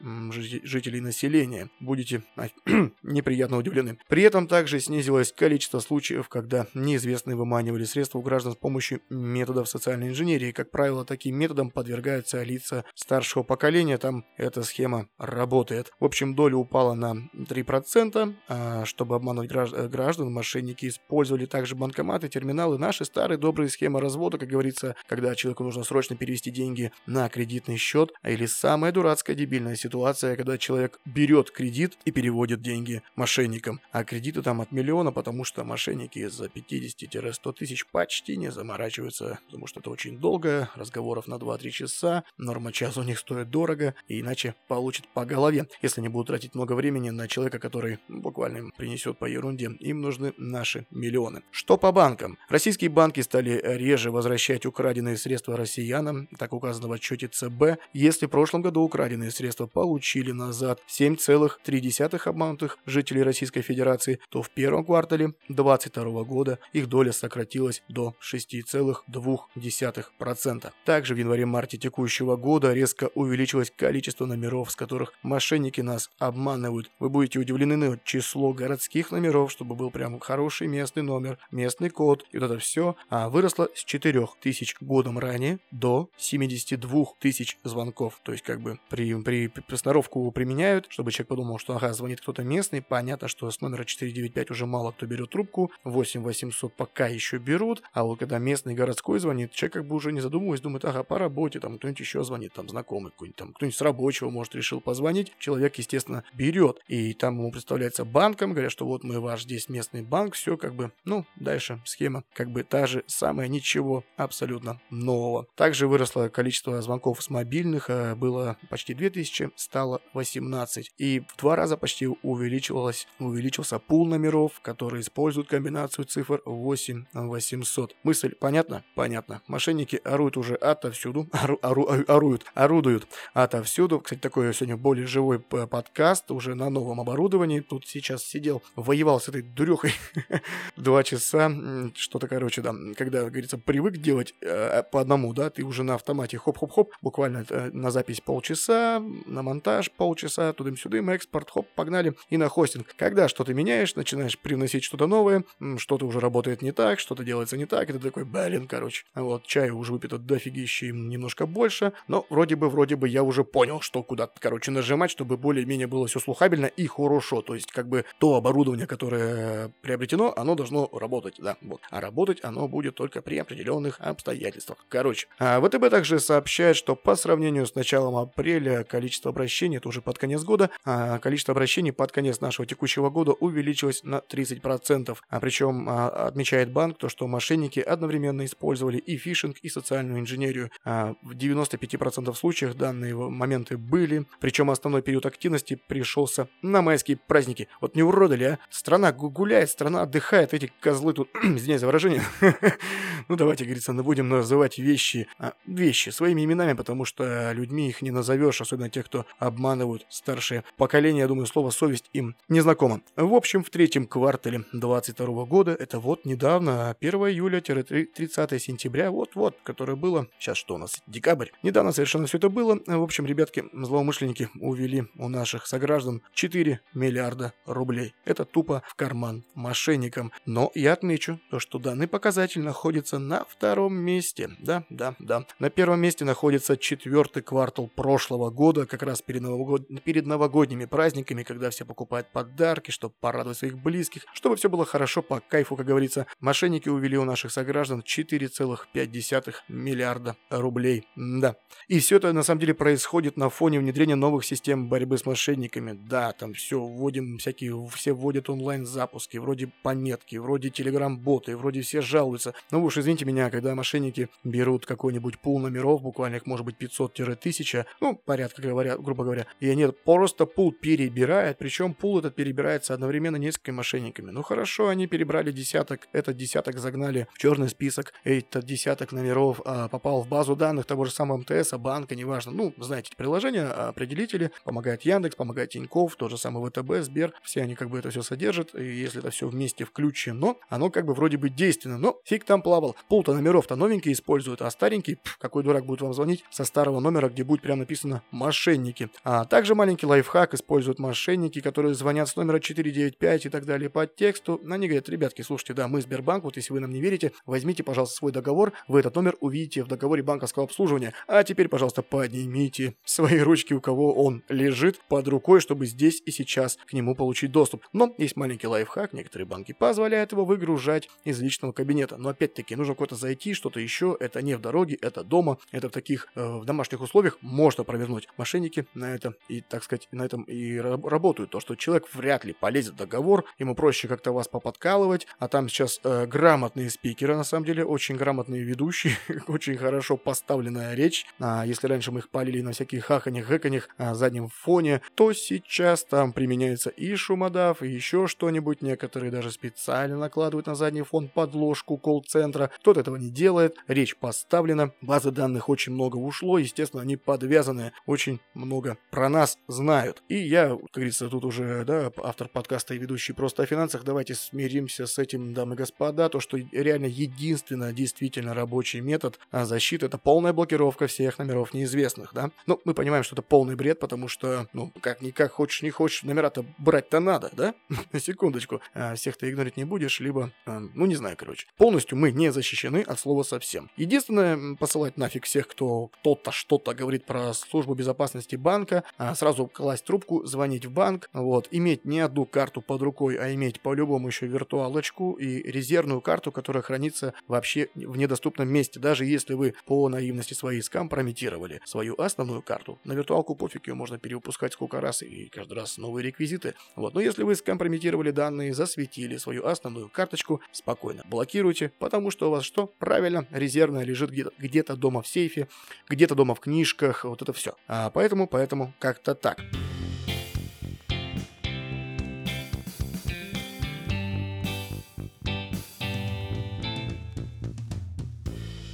жителей 0.64 1.02
населения. 1.02 1.70
Будете 1.80 2.24
неприятно 3.04 3.58
удивлены. 3.58 3.98
При 4.08 4.24
этом 4.24 4.48
также 4.48 4.80
снизилось 4.80 5.32
количество 5.32 5.80
случаев, 5.80 6.30
когда 6.30 6.68
неизвестные 6.74 7.36
выманивали 7.36 7.84
средства 7.84 8.20
у 8.20 8.22
граждан 8.22 8.54
с 8.54 8.58
помощью 8.58 9.02
методов 9.10 9.70
социальной 9.70 10.10
инженерии. 10.10 10.52
Как 10.52 10.72
правило, 10.72 11.06
таким 11.06 11.38
методом 11.38 11.72
подвергаются 11.72 12.44
лица 12.44 12.86
старшего 12.96 13.44
поколения. 13.44 13.98
Там 13.98 14.26
эта 14.38 14.64
схема 14.64 15.08
работает. 15.18 15.92
В 16.00 16.06
общем, 16.06 16.36
доля 16.36 16.56
упала 16.56 16.94
на 16.94 17.30
3%. 17.34 18.03
2%. 18.12 18.36
А, 18.48 18.86
чтобы 18.86 19.16
обмануть 19.16 19.52
э, 19.52 19.88
граждан, 19.88 20.32
мошенники 20.32 20.88
использовали 20.88 21.46
также 21.46 21.76
банкоматы, 21.76 22.30
терминалы. 22.30 22.78
Наши 22.78 23.06
старые 23.06 23.38
добрые 23.38 23.70
схемы 23.70 24.02
развода, 24.02 24.38
как 24.38 24.50
говорится, 24.50 24.96
когда 25.08 25.36
человеку 25.36 25.64
нужно 25.64 25.84
срочно 25.84 26.16
перевести 26.16 26.52
деньги 26.52 26.92
на 27.06 27.28
кредитный 27.30 27.78
счет. 27.78 28.14
Или 28.24 28.46
самая 28.46 28.92
дурацкая 28.92 29.36
дебильная 29.36 29.76
ситуация, 29.76 30.36
когда 30.36 30.58
человек 30.58 31.00
берет 31.06 31.52
кредит 31.52 31.98
и 32.06 32.12
переводит 32.12 32.62
деньги 32.62 33.02
мошенникам. 33.16 33.80
А 33.92 34.04
кредиты 34.04 34.42
там 34.42 34.62
от 34.62 34.72
миллиона, 34.72 35.12
потому 35.12 35.44
что 35.44 35.64
мошенники 35.64 36.28
за 36.28 36.46
50-100 36.46 37.54
тысяч 37.54 37.86
почти 37.88 38.38
не 38.38 38.52
заморачиваются, 38.52 39.40
потому 39.48 39.68
что 39.68 39.80
это 39.80 39.90
очень 39.90 40.18
долго, 40.18 40.70
разговоров 40.76 41.28
на 41.28 41.36
2-3 41.36 41.70
часа, 41.70 42.24
норма 42.38 42.72
часа 42.72 43.02
у 43.02 43.04
них 43.04 43.20
стоит 43.20 43.50
дорого, 43.50 43.96
и 44.08 44.22
иначе 44.22 44.56
получат 44.68 45.08
по 45.14 45.26
голове, 45.26 45.68
если 45.82 46.02
не 46.02 46.10
будут 46.10 46.28
тратить 46.28 46.56
много 46.56 46.74
времени 46.74 47.10
на 47.10 47.28
человека, 47.28 47.60
который 47.60 47.93
который 47.94 48.22
буквально 48.22 48.58
им 48.58 48.72
принесет 48.76 49.18
по 49.18 49.26
ерунде. 49.26 49.72
Им 49.80 50.02
нужны 50.02 50.34
наши 50.38 50.86
миллионы. 50.92 51.44
Что 51.52 51.78
по 51.78 51.92
банкам? 51.92 52.38
Российские 52.50 52.90
банки 52.90 53.22
стали 53.22 53.62
реже 53.64 54.12
возвращать 54.12 54.66
украденные 54.66 55.18
средства 55.18 55.58
россиянам, 55.58 56.28
так 56.38 56.54
указано 56.54 56.88
в 56.88 56.92
отчете 56.92 57.28
ЦБ. 57.28 57.80
Если 57.94 58.26
в 58.26 58.30
прошлом 58.30 58.62
году 58.62 58.82
украденные 58.82 59.32
средства 59.32 59.68
получили 59.68 60.32
назад 60.32 60.82
7,3 60.88 62.28
обманутых 62.28 62.78
жителей 62.86 63.24
Российской 63.24 63.62
Федерации, 63.62 64.20
то 64.30 64.42
в 64.42 64.50
первом 64.50 64.86
квартале 64.86 65.34
2022 65.50 66.24
года 66.24 66.60
их 66.74 66.88
доля 66.88 67.12
сократилась 67.12 67.84
до 67.90 68.16
6,2%. 68.22 70.72
Также 70.86 71.16
в 71.16 71.18
январе-марте 71.18 71.78
текущего 71.78 72.36
года 72.36 72.74
резко 72.74 73.10
увеличилось 73.16 73.72
количество 73.76 74.26
номеров, 74.26 74.72
с 74.72 74.76
которых 74.76 75.14
мошенники 75.24 75.82
нас 75.82 76.10
обманывают. 76.20 76.90
Вы 77.00 77.10
будете 77.10 77.40
удивлены 77.40 77.76
на 77.90 78.00
число 78.04 78.54
городских 78.54 79.12
номеров, 79.12 79.52
чтобы 79.52 79.76
был 79.76 79.92
прям 79.92 80.20
хороший 80.20 80.68
местный 80.68 81.04
номер, 81.04 81.38
местный 81.52 81.90
код 81.90 82.26
и 82.32 82.38
вот 82.38 82.46
это 82.46 82.60
все, 82.60 82.96
а 83.10 83.30
выросло 83.30 83.70
с 83.74 83.84
4 83.84 84.28
тысяч 84.42 84.76
годом 84.80 85.20
ранее 85.20 85.60
до 85.72 86.10
72 86.18 87.06
тысяч 87.20 87.58
звонков. 87.64 88.20
То 88.24 88.32
есть 88.32 88.44
как 88.44 88.62
бы 88.62 88.80
при, 88.90 89.14
при, 89.22 89.48
при 89.48 89.76
сноровку 89.76 90.30
применяют, 90.32 90.88
чтобы 90.90 91.12
человек 91.12 91.30
подумал, 91.30 91.60
что 91.60 91.76
ага, 91.76 91.94
звонит 91.94 92.22
кто-то 92.22 92.44
местный, 92.44 92.82
понятно, 92.82 93.28
что 93.28 93.50
с 93.50 93.62
номера 93.62 93.84
495 93.84 94.52
уже 94.52 94.66
мало 94.66 94.92
кто 94.92 95.06
берет 95.06 95.30
трубку, 95.32 95.72
8800 95.84 96.74
пока 96.74 97.08
еще 97.08 97.38
берут, 97.38 97.82
а 97.94 98.04
вот 98.04 98.20
когда 98.20 98.38
местный 98.40 98.74
городской 98.74 99.20
звонит, 99.20 99.52
человек 99.52 99.74
как 99.74 99.88
бы 99.88 99.96
уже 99.96 100.12
не 100.12 100.22
задумываясь, 100.22 100.62
думает, 100.62 100.86
ага, 100.86 101.04
по 101.04 101.18
работе, 101.18 101.60
там 101.60 101.78
кто-нибудь 101.78 102.00
еще 102.00 102.24
звонит, 102.24 102.54
там 102.54 102.70
знакомый 102.70 103.12
какой-нибудь, 103.12 103.36
там 103.36 103.54
кто-нибудь 103.54 103.76
с 103.76 103.82
рабочего, 103.82 104.30
может, 104.30 104.56
решил 104.56 104.82
позвонить, 104.82 105.34
человек, 105.40 105.76
естественно, 105.76 106.24
берет, 106.34 106.82
и 106.88 107.14
там 107.14 107.38
ему 107.38 107.52
представляется 107.74 108.06
банком, 108.06 108.52
говорят, 108.52 108.72
что 108.72 108.86
вот 108.86 109.04
мы 109.04 109.20
ваш 109.20 109.44
здесь 109.44 109.68
местный 109.68 110.04
банк, 110.04 110.36
все 110.36 110.58
как 110.58 110.76
бы, 110.76 110.92
ну, 111.06 111.26
дальше 111.36 111.82
схема 111.86 112.24
как 112.34 112.52
бы 112.52 112.64
та 112.64 112.86
же 112.86 113.04
самая, 113.08 113.48
ничего 113.48 114.04
абсолютно 114.16 114.80
нового. 114.92 115.48
Также 115.56 115.88
выросло 115.88 116.28
количество 116.28 116.80
звонков 116.84 117.24
с 117.24 117.32
мобильных, 117.32 117.90
а 117.90 118.16
было 118.16 118.58
почти 118.70 118.94
2000, 118.94 119.54
стало 119.56 120.02
18, 120.14 120.92
и 121.00 121.22
в 121.22 121.36
два 121.38 121.56
раза 121.56 121.76
почти 121.76 122.06
увеличивалось, 122.06 123.08
увеличился 123.18 123.80
пул 123.80 124.06
номеров, 124.06 124.60
которые 124.62 125.02
используют 125.02 125.48
комбинацию 125.48 126.06
цифр 126.06 126.44
8800. 126.46 127.96
Мысль 128.04 128.36
понятна? 128.36 128.84
Понятно. 128.94 129.42
Мошенники 129.48 130.00
оруют 130.04 130.38
уже 130.38 130.54
отовсюду, 130.54 131.28
ору, 131.32 131.58
ору, 131.64 131.88
оруют, 132.08 132.46
орудуют 132.54 133.08
отовсюду. 133.34 134.00
Кстати, 134.00 134.20
такой 134.20 134.54
сегодня 134.54 134.78
более 134.78 135.08
живой 135.08 135.40
подкаст, 135.40 136.30
уже 136.30 136.54
на 136.54 136.70
новом 136.70 137.02
оборудовании. 137.02 137.63
Тут 137.64 137.88
сейчас 137.88 138.24
сидел, 138.24 138.62
воевал 138.76 139.20
с 139.20 139.30
этой 139.30 139.42
дурехой 139.42 139.94
два 140.78 141.04
часа. 141.04 141.52
Что-то, 141.96 142.28
короче, 142.28 142.62
да, 142.62 142.74
когда, 142.98 143.30
говорится, 143.30 143.58
привык 143.58 143.98
делать 143.98 144.34
э, 144.42 144.84
по 144.92 145.02
одному, 145.02 145.34
да, 145.34 145.50
ты 145.50 145.64
уже 145.64 145.84
на 145.84 145.96
автомате 145.96 146.38
хоп-хоп-хоп, 146.38 146.92
буквально 147.02 147.46
э, 147.50 147.70
на 147.72 147.92
запись 147.92 148.22
полчаса, 148.22 149.02
на 149.26 149.42
монтаж 149.42 149.92
полчаса, 149.92 150.54
тудым-сюдым, 150.54 151.10
экспорт, 151.10 151.50
хоп, 151.50 151.68
погнали, 151.76 152.14
и 152.30 152.38
на 152.38 152.50
хостинг. 152.50 152.88
Когда 152.96 153.28
что-то 153.28 153.54
меняешь, 153.54 153.96
начинаешь 153.96 154.38
привносить 154.38 154.84
что-то 154.84 155.08
новое, 155.08 155.44
что-то 155.78 156.06
уже 156.06 156.20
работает 156.20 156.62
не 156.62 156.72
так, 156.72 157.00
что-то 157.00 157.24
делается 157.24 157.58
не 157.58 157.66
так, 157.66 157.88
ты 157.88 158.00
такой, 158.00 158.26
блин, 158.26 158.68
короче. 158.68 159.06
Вот, 159.16 159.46
чаю 159.46 159.78
уже 159.78 159.94
выпито 159.94 160.18
дофигища 160.18 160.88
немножко 160.88 161.46
больше, 161.46 161.94
но 162.08 162.26
вроде 162.30 162.56
бы, 162.56 162.70
вроде 162.70 162.96
бы 162.96 163.08
я 163.08 163.24
уже 163.24 163.44
понял, 163.44 163.82
что 163.82 164.04
куда, 164.04 164.30
короче, 164.40 164.72
нажимать, 164.72 165.12
чтобы 165.12 165.38
более-менее 165.38 165.88
было 165.88 166.08
все 166.08 166.20
слухабельно 166.20 166.66
и 166.66 166.88
хорошо. 166.88 167.42
То 167.44 167.56
есть, 167.56 167.72
как 167.72 167.88
бы, 167.88 168.06
то 168.20 168.36
оборудование, 168.36 168.88
которое 168.88 169.72
приобретено, 169.82 170.34
оно 170.36 170.56
должно 170.56 170.90
работать, 170.92 171.36
да, 171.40 171.58
вот. 171.62 171.82
А 171.92 172.02
работать 172.02 172.44
оно 172.44 172.68
будет 172.68 172.96
только 172.96 173.22
при 173.22 173.38
определенных 173.38 174.00
обстоятельствах. 174.00 174.86
Короче, 174.90 175.28
а 175.40 175.62
ВТБ 175.62 175.90
также 175.90 176.20
сообщает, 176.20 176.76
что 176.76 176.96
по 176.96 177.16
сравнению 177.16 177.66
с 177.66 177.76
началом 177.76 178.16
апреля 178.16 178.84
количество 178.84 179.30
обращений, 179.30 179.78
это 179.78 179.90
уже 179.90 180.02
под 180.02 180.18
конец 180.18 180.44
года, 180.44 180.70
а 180.86 181.20
количество 181.20 181.54
обращений 181.54 181.92
под 181.92 182.12
конец 182.12 182.42
нашего 182.42 182.66
текущего 182.66 183.10
года 183.10 183.34
увеличилось 183.34 184.04
на 184.04 184.18
30%. 184.18 185.18
А 185.30 185.40
причем 185.40 185.88
а, 185.90 186.10
отмечает 186.28 186.72
банк 186.72 186.98
то, 186.98 187.10
что 187.10 187.28
мошенники 187.28 187.80
одновременно 187.80 188.46
использовали 188.46 188.98
и 188.98 189.18
фишинг, 189.18 189.58
и 189.62 189.70
социальную 189.70 190.20
инженерию. 190.20 190.72
В 190.84 191.34
95% 191.34 192.34
случаев 192.34 192.76
данные 192.76 193.16
моменты 193.16 193.78
были, 193.78 194.26
причем 194.40 194.72
основной 194.72 195.02
период 195.02 195.26
активности 195.26 195.80
пришелся 195.88 196.48
на 196.62 196.82
майские 196.82 197.18
праздники. 197.34 197.68
Вот 197.82 197.96
не 197.96 198.04
уродали, 198.04 198.44
а? 198.44 198.60
Страна 198.70 199.12
гуляет, 199.12 199.68
страна 199.68 200.04
отдыхает, 200.04 200.54
эти 200.54 200.72
козлы 200.80 201.14
тут, 201.14 201.30
извиняюсь 201.44 201.82
за 201.82 201.88
выражение, 201.88 202.22
ну 203.28 203.36
давайте, 203.36 203.64
говорится, 203.66 203.92
будем 203.92 204.30
называть 204.30 204.78
вещи, 204.78 205.28
а, 205.40 205.54
вещи 205.66 206.10
своими 206.10 206.46
именами, 206.46 206.74
потому 206.74 207.06
что 207.06 207.52
людьми 207.54 207.90
их 207.90 208.04
не 208.04 208.12
назовешь, 208.12 208.62
особенно 208.62 208.92
тех, 208.92 209.06
кто 209.06 209.26
обманывают 209.40 210.06
старшее 210.10 210.64
поколение, 210.78 211.22
я 211.22 211.28
думаю, 211.28 211.48
слово 211.48 211.72
совесть 211.72 212.08
им 212.14 212.36
не 212.50 212.62
знакомо. 212.62 213.02
В 213.16 213.34
общем, 213.34 213.64
в 213.64 213.72
третьем 213.72 214.06
квартале 214.06 214.66
22 214.72 215.46
года, 215.46 215.72
это 215.72 216.00
вот 216.00 216.26
недавно, 216.26 216.96
1 217.02 217.20
июля-30 217.20 218.60
сентября, 218.60 219.10
вот-вот, 219.10 219.58
которое 219.64 219.96
было, 219.96 220.28
сейчас 220.38 220.58
что 220.58 220.76
у 220.76 220.78
нас, 220.78 221.02
декабрь, 221.08 221.50
недавно 221.64 221.94
совершенно 221.94 222.28
все 222.28 222.38
это 222.38 222.50
было. 222.50 222.80
В 222.86 223.02
общем, 223.02 223.26
ребятки, 223.26 223.66
злоумышленники 223.74 224.50
увели 224.60 225.06
у 225.18 225.30
наших 225.30 225.66
сограждан 225.66 226.22
4 226.36 226.80
миллиарда 226.94 227.23
рублей. 227.66 228.14
Это 228.26 228.46
тупо 228.46 228.84
в 228.88 228.96
карман 228.96 229.44
мошенникам. 229.56 230.32
Но 230.46 230.72
я 230.76 230.94
отмечу 230.94 231.40
то, 231.50 231.60
что 231.60 231.80
данный 231.80 232.08
показатель 232.08 232.62
находится 232.62 233.20
на 233.20 233.46
втором 233.46 233.96
месте. 233.96 234.50
Да, 234.60 234.84
да, 234.90 235.16
да. 235.20 235.46
На 235.60 235.70
первом 235.70 236.02
месте 236.02 236.26
находится 236.26 236.78
четвертый 236.78 237.42
квартал 237.44 237.88
прошлого 237.88 238.50
года, 238.50 238.86
как 238.86 239.04
раз 239.04 239.22
перед, 239.22 239.42
новогод... 239.42 239.88
перед 240.04 240.26
новогодними 240.26 240.86
праздниками, 240.86 241.44
когда 241.44 241.70
все 241.70 241.86
покупают 241.86 242.32
подарки, 242.32 242.92
чтобы 242.92 243.14
порадовать 243.20 243.58
своих 243.58 243.78
близких, 243.78 244.26
чтобы 244.34 244.56
все 244.56 244.70
было 244.70 244.86
хорошо, 244.86 245.22
по 245.22 245.40
кайфу, 245.40 245.76
как 245.76 245.86
говорится. 245.86 246.28
Мошенники 246.40 246.90
увели 246.90 247.18
у 247.18 247.24
наших 247.24 247.52
сограждан 247.52 248.02
4,5 248.02 249.54
миллиарда 249.70 250.36
рублей. 250.50 251.08
Да. 251.16 251.56
И 251.88 252.00
все 252.00 252.18
это 252.18 252.34
на 252.34 252.44
самом 252.44 252.60
деле 252.60 252.74
происходит 252.74 253.38
на 253.38 253.50
фоне 253.50 253.80
внедрения 253.80 254.16
новых 254.16 254.46
систем 254.46 254.90
борьбы 254.90 255.18
с 255.18 255.26
мошенниками. 255.26 255.94
Да, 255.94 256.32
там 256.34 256.54
все 256.54 256.80
вводим 257.14 257.38
всякие, 257.38 257.88
все 257.94 258.14
вводят 258.14 258.50
онлайн-запуски, 258.50 259.38
вроде 259.38 259.72
пометки, 259.84 260.38
вроде 260.38 260.70
телеграм-боты, 260.70 261.56
вроде 261.56 261.82
все 261.82 262.02
жалуются. 262.02 262.54
Ну 262.72 262.84
уж 262.84 262.98
извините 262.98 263.26
меня, 263.26 263.50
когда 263.50 263.76
мошенники 263.76 264.30
берут 264.44 264.86
какой-нибудь 264.86 265.40
пул 265.40 265.60
номеров, 265.60 266.02
буквально 266.02 266.38
их 266.38 266.46
может 266.46 266.66
быть 266.66 266.76
500-1000, 266.80 267.86
ну, 268.02 268.16
порядка, 268.16 268.62
говоря, 268.62 268.98
грубо 268.98 269.24
говоря, 269.24 269.46
и 269.60 269.70
они 269.70 269.88
просто 270.06 270.46
пул 270.46 270.72
перебирают, 270.72 271.58
причем 271.58 271.94
пул 271.94 272.20
этот 272.20 272.36
перебирается 272.36 272.94
одновременно 272.94 273.36
несколькими 273.38 273.76
мошенниками. 273.76 274.32
Ну 274.32 274.42
хорошо, 274.42 274.88
они 274.88 275.08
перебрали 275.08 275.52
десяток, 275.52 276.08
этот 276.14 276.38
десяток 276.38 276.80
загнали 276.80 277.28
в 277.34 277.38
черный 277.38 277.70
список, 277.70 278.14
этот 278.24 278.66
десяток 278.66 279.12
номеров 279.12 279.62
а, 279.66 279.88
попал 279.88 280.22
в 280.22 280.28
базу 280.28 280.56
данных 280.56 280.86
того 280.86 281.06
же 281.06 281.12
самого 281.12 281.38
МТС, 281.38 281.74
банка, 281.74 282.16
неважно. 282.16 282.52
Ну, 282.52 282.74
знаете, 282.78 283.12
приложения, 283.16 283.66
определители, 283.66 284.52
помогает 284.64 285.04
Яндекс, 285.04 285.36
помогает 285.36 285.70
Тиньков, 285.70 286.16
тот 286.16 286.32
же 286.32 286.38
самый 286.38 286.64
ВТБ, 286.70 287.03
Сбер, 287.04 287.34
все 287.44 287.62
они 287.62 287.76
как 287.76 287.90
бы 287.90 288.00
это 288.00 288.10
все 288.10 288.22
содержат, 288.22 288.76
и 288.76 288.84
если 288.84 289.20
это 289.20 289.30
все 289.30 289.48
вместе 289.48 289.86
включено, 289.86 290.56
оно 290.70 290.90
как 290.90 291.06
бы 291.06 291.14
вроде 291.14 291.38
бы 291.38 291.50
действенно, 291.50 291.98
но 291.98 292.20
фиг 292.26 292.44
там 292.46 292.62
плавал. 292.62 292.96
Пул-то 293.10 293.34
номеров-то 293.34 293.76
новенькие 293.76 294.14
используют, 294.14 294.62
а 294.62 294.70
старенький, 294.72 295.16
пф, 295.16 295.38
какой 295.38 295.64
дурак 295.64 295.86
будет 295.86 296.02
вам 296.02 296.14
звонить 296.14 296.44
со 296.50 296.66
старого 296.66 297.00
номера, 297.00 297.30
где 297.30 297.44
будет 297.44 297.62
прямо 297.62 297.80
написано 297.80 298.24
«мошенники». 298.32 299.10
А 299.24 299.46
также 299.46 299.76
маленький 299.76 300.06
лайфхак 300.06 300.54
используют 300.54 301.00
мошенники, 301.00 301.62
которые 301.62 301.94
звонят 301.94 302.30
с 302.30 302.36
номера 302.36 302.60
495 302.60 303.46
и 303.46 303.50
так 303.50 303.66
далее 303.66 303.90
по 303.90 304.08
тексту. 304.08 304.62
Они 304.70 304.88
говорят, 304.88 305.10
ребятки, 305.10 305.42
слушайте, 305.42 305.74
да, 305.74 305.88
мы 305.88 306.02
Сбербанк, 306.02 306.44
вот 306.44 306.56
если 306.58 306.74
вы 306.74 306.80
нам 306.80 306.92
не 306.92 307.02
верите, 307.02 307.34
возьмите, 307.46 307.84
пожалуйста, 307.84 308.16
свой 308.16 308.32
договор, 308.32 308.74
вы 308.88 309.00
этот 309.00 309.16
номер 309.16 309.36
увидите 309.40 309.84
в 309.84 309.88
договоре 309.88 310.24
банковского 310.24 310.66
обслуживания. 310.66 311.14
А 311.28 311.44
теперь, 311.44 311.68
пожалуйста, 311.68 312.02
поднимите 312.02 312.96
свои 313.06 313.40
ручки, 313.40 313.74
у 313.74 313.82
кого 313.82 314.14
он 314.14 314.44
лежит 314.50 315.00
под 315.10 315.28
рукой, 315.28 315.60
чтобы 315.60 315.86
здесь 315.86 316.22
и 316.26 316.32
сейчас 316.32 316.78
к 316.86 316.93
нему 316.94 317.16
получить 317.16 317.52
доступ. 317.52 317.84
Но 317.94 318.14
есть 318.18 318.36
маленький 318.36 318.68
лайфхак, 318.68 319.14
некоторые 319.14 319.48
банки 319.48 319.74
позволяют 319.74 320.32
его 320.32 320.46
выгружать 320.46 321.10
из 321.24 321.42
личного 321.42 321.72
кабинета. 321.72 322.18
Но 322.18 322.30
опять-таки, 322.30 322.76
нужно 322.76 322.96
куда-то 322.96 323.16
зайти, 323.16 323.54
что-то 323.54 323.80
еще, 323.80 324.16
это 324.20 324.42
не 324.42 324.56
в 324.56 324.62
дороге, 324.62 324.98
это 325.02 325.24
дома, 325.24 325.58
это 325.72 325.90
в 325.90 325.92
таких 325.92 326.28
э, 326.36 326.58
в 326.58 326.66
домашних 326.66 327.02
условиях 327.02 327.38
можно 327.42 327.84
провернуть. 327.84 328.28
Мошенники 328.38 328.86
на 328.94 329.14
это 329.14 329.34
и, 329.48 329.62
так 329.62 329.84
сказать, 329.84 330.08
на 330.12 330.24
этом 330.24 330.44
и 330.44 330.78
работают. 330.78 331.52
То, 331.52 331.60
что 331.60 331.76
человек 331.76 332.08
вряд 332.14 332.46
ли 332.46 332.54
полезет 332.54 332.94
в 332.94 332.98
договор, 332.98 333.46
ему 333.60 333.76
проще 333.76 334.08
как-то 334.08 334.32
вас 334.32 334.48
поподкалывать, 334.48 335.28
а 335.40 335.48
там 335.48 335.70
сейчас 335.70 336.00
э, 336.04 336.26
грамотные 336.26 336.90
спикеры, 336.90 337.36
на 337.36 337.44
самом 337.44 337.66
деле, 337.66 337.86
очень 337.86 338.16
грамотные 338.16 338.64
ведущие, 338.64 339.18
очень 339.48 339.78
хорошо 339.78 340.18
поставленная 340.18 340.94
речь. 340.94 341.26
А 341.40 341.66
если 341.66 341.88
раньше 341.88 342.12
мы 342.12 342.20
их 342.20 342.30
палили 342.30 342.62
на 342.62 342.72
всяких 342.72 343.06
хаханях, 343.06 343.46
хэканях, 343.46 343.90
а, 343.98 344.14
заднем 344.14 344.48
фоне, 344.48 345.02
то 345.16 345.34
сейчас 345.34 346.04
там 346.04 346.34
применяется 346.34 346.83
говорится, 346.84 346.90
и 346.90 347.16
шумодав, 347.16 347.82
и 347.82 347.90
еще 347.90 348.28
что-нибудь. 348.28 348.82
Некоторые 348.82 349.32
даже 349.32 349.52
специально 349.52 350.18
накладывают 350.18 350.68
на 350.68 350.76
задний 350.76 351.02
фон 351.02 351.30
подложку 351.30 351.98
колл-центра. 351.98 352.70
Кто-то 352.80 353.00
этого 353.00 353.16
не 353.16 353.30
делает. 353.30 353.78
Речь 353.88 354.16
поставлена. 354.16 354.92
Базы 355.02 355.32
данных 355.32 355.70
очень 355.70 355.94
много 355.94 356.18
ушло. 356.18 356.58
Естественно, 356.58 357.02
они 357.02 357.18
подвязаны. 357.18 357.92
Очень 358.06 358.40
много 358.54 358.98
про 359.12 359.30
нас 359.30 359.58
знают. 359.68 360.24
И 360.30 360.36
я, 360.36 360.70
как 360.70 360.94
говорится, 360.94 361.30
тут 361.30 361.46
уже, 361.46 361.84
да, 361.86 362.12
автор 362.18 362.48
подкаста 362.48 362.94
и 362.94 362.98
ведущий 362.98 363.34
просто 363.34 363.64
о 363.64 363.66
финансах. 363.66 364.04
Давайте 364.04 364.36
смиримся 364.36 365.08
с 365.08 365.18
этим, 365.20 365.54
дамы 365.54 365.76
и 365.76 365.78
господа. 365.78 366.30
То, 366.30 366.40
что 366.40 366.58
реально 366.58 367.06
единственно 367.06 367.94
действительно 367.94 368.54
рабочий 368.54 369.02
метод 369.02 369.40
а, 369.52 369.66
защиты 369.66 370.06
это 370.06 370.18
полная 370.18 370.54
блокировка 370.54 371.08
всех 371.08 371.40
номеров 371.40 371.74
неизвестных, 371.74 372.34
да. 372.34 372.52
Ну, 372.68 372.80
мы 372.86 372.94
понимаем, 372.94 373.24
что 373.24 373.36
это 373.36 373.42
полный 373.42 373.76
бред, 373.76 374.00
потому 374.00 374.28
что, 374.28 374.68
ну, 374.74 374.92
как-никак, 375.02 375.52
хочешь 375.52 375.82
не 375.82 375.92
хочешь, 375.92 376.24
номера-то 376.24 376.66
брать-то 376.78 377.20
надо, 377.20 377.50
да? 377.54 377.74
Секундочку. 378.20 378.82
А, 378.94 379.16
всех 379.16 379.38
ты 379.38 379.50
игнорить 379.50 379.78
не 379.78 379.86
будешь, 379.86 380.20
либо, 380.20 380.52
а, 380.66 380.80
ну, 380.80 381.06
не 381.06 381.16
знаю, 381.16 381.36
короче. 381.38 381.68
Полностью 381.78 382.18
мы 382.18 382.32
не 382.32 382.52
защищены 382.52 383.02
от 383.02 383.20
слова 383.20 383.44
совсем. 383.44 383.90
Единственное, 383.98 384.76
посылать 384.76 385.18
нафиг 385.18 385.46
всех, 385.46 385.68
кто 385.68 386.08
кто-то 386.08 386.52
что-то 386.52 386.94
говорит 386.94 387.26
про 387.26 387.54
службу 387.54 387.94
безопасности 387.94 388.56
банка, 388.56 389.04
а, 389.18 389.36
сразу 389.36 389.68
класть 389.68 390.06
трубку, 390.06 390.46
звонить 390.46 390.86
в 390.86 390.92
банк, 390.92 391.30
вот, 391.34 391.68
иметь 391.72 392.06
не 392.06 392.20
одну 392.20 392.46
карту 392.46 392.82
под 392.82 393.02
рукой, 393.02 393.36
а 393.36 393.54
иметь 393.54 393.82
по-любому 393.82 394.28
еще 394.28 394.48
виртуалочку 394.48 395.34
и 395.34 395.62
резервную 395.70 396.22
карту, 396.22 396.52
которая 396.52 396.84
хранится 396.84 397.34
вообще 397.48 397.90
в 397.96 398.18
недоступном 398.18 398.70
месте, 398.70 399.00
даже 399.00 399.26
если 399.26 399.54
вы 399.54 399.74
по 399.86 400.08
наивности 400.10 400.54
своей 400.54 400.82
скомпрометировали 400.82 401.82
свою 401.86 402.16
основную 402.20 402.62
карту. 402.62 403.00
На 403.04 403.14
виртуалку 403.14 403.56
пофиг, 403.56 403.88
ее 403.88 403.94
можно 403.94 404.18
перевыпускать 404.18 404.74
сколько 404.74 405.02
раз 405.02 405.22
и 405.22 405.50
каждый 405.50 405.74
раз 405.74 405.98
новые 405.98 406.26
реквизиты. 406.28 406.53
Вот. 406.96 407.14
Но 407.14 407.22
если 407.22 407.44
вы 407.44 407.56
скомпрометировали 407.56 408.32
данные, 408.32 408.74
засветили 408.74 409.38
свою 409.38 409.66
основную 409.66 410.10
карточку, 410.10 410.62
спокойно 410.72 411.24
блокируйте, 411.26 411.92
потому 412.00 412.32
что 412.32 412.48
у 412.48 412.52
вас 412.52 412.64
что? 412.64 412.88
Правильно, 413.00 413.48
резервная 413.52 414.04
лежит 414.04 414.30
где-то 414.32 414.52
где 414.58 414.84
дома 414.84 415.22
в 415.22 415.28
сейфе, 415.28 415.68
где-то 416.10 416.36
дома 416.36 416.56
в 416.56 416.60
книжках, 416.60 417.26
вот 417.26 417.42
это 417.42 417.54
все. 417.54 417.76
А 417.88 418.10
поэтому, 418.10 418.48
поэтому 418.48 418.94
как-то 419.00 419.36
так. 419.36 419.60